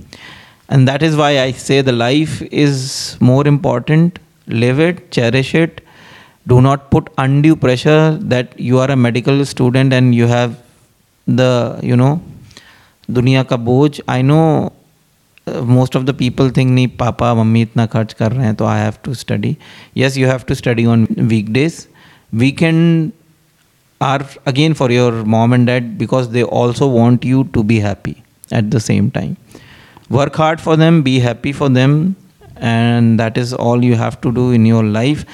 [0.68, 2.80] and that is why i say the life is
[3.20, 4.18] more important
[4.64, 5.80] live it cherish it
[6.46, 10.58] do not put undue pressure that you are a medical student and you have
[11.26, 11.52] the
[11.82, 12.18] you know
[13.10, 14.40] दुनिया का बोझ I know
[15.66, 18.80] most of the people think नहीं पापा मम्मी इतना खर्च कर रहे हैं तो I
[18.80, 19.56] have to study
[19.96, 21.06] yes you have to study on
[21.52, 21.86] weekdays
[22.42, 23.10] weekend
[24.00, 28.22] are again for your mom and dad because they also want you to be happy
[28.50, 29.36] at the same time.
[30.13, 32.15] Work hard for them, be happy for them,
[32.57, 35.25] and that is all you have to do in your life.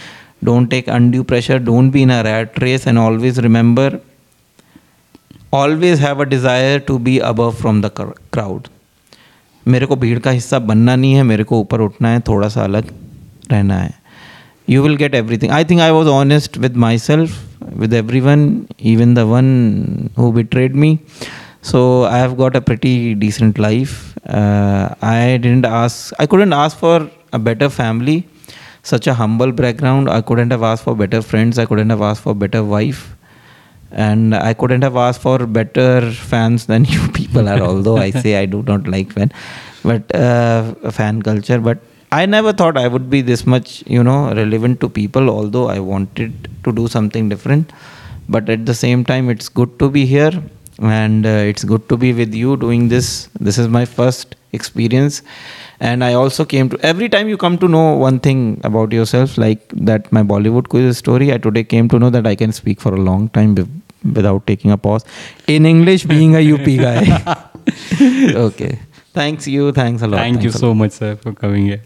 [0.44, 3.90] Don't take undue pressure, don't be in a rat race, and always remember
[5.52, 7.90] always have a desire to be above from the
[8.32, 8.70] crowd.
[9.68, 12.64] मेरे को भीड़ का हिस्सा बनना नहीं है मेरे को ऊपर उठना है थोड़ा सा
[12.64, 12.92] अलग
[13.52, 13.94] रहना है
[14.70, 15.52] you will you will get everything.
[15.52, 17.32] I think I was honest with myself,
[17.76, 21.00] with everyone, even the one who betrayed me.
[21.62, 24.18] So I have got a pretty decent life.
[24.26, 28.28] Uh, I didn't ask, I couldn't ask for a better family,
[28.84, 30.10] such a humble background.
[30.10, 31.60] I couldn't have asked for better friends.
[31.60, 33.16] I couldn't have asked for better wife.
[33.92, 37.60] And I couldn't have asked for better fans than you people are.
[37.60, 39.32] Although I say I do not like fan,
[39.84, 41.60] but uh, fan culture.
[41.60, 41.80] But
[42.12, 45.80] I never thought I would be this much, you know, relevant to people, although I
[45.80, 47.72] wanted to do something different.
[48.30, 50.32] But at the same time, it's good to be here
[50.82, 53.30] and uh, it's good to be with you doing this.
[53.40, 55.22] This is my first experience.
[55.80, 59.38] And I also came to, every time you come to know one thing about yourself,
[59.38, 62.82] like that my Bollywood quiz story, I today came to know that I can speak
[62.82, 63.82] for a long time wi-
[64.14, 65.06] without taking a pause
[65.48, 67.50] in English, being a UP guy.
[68.36, 68.80] okay.
[69.14, 69.72] Thanks you.
[69.72, 70.18] Thanks a lot.
[70.18, 71.82] Thank you Thanks a so much, sir, for coming here.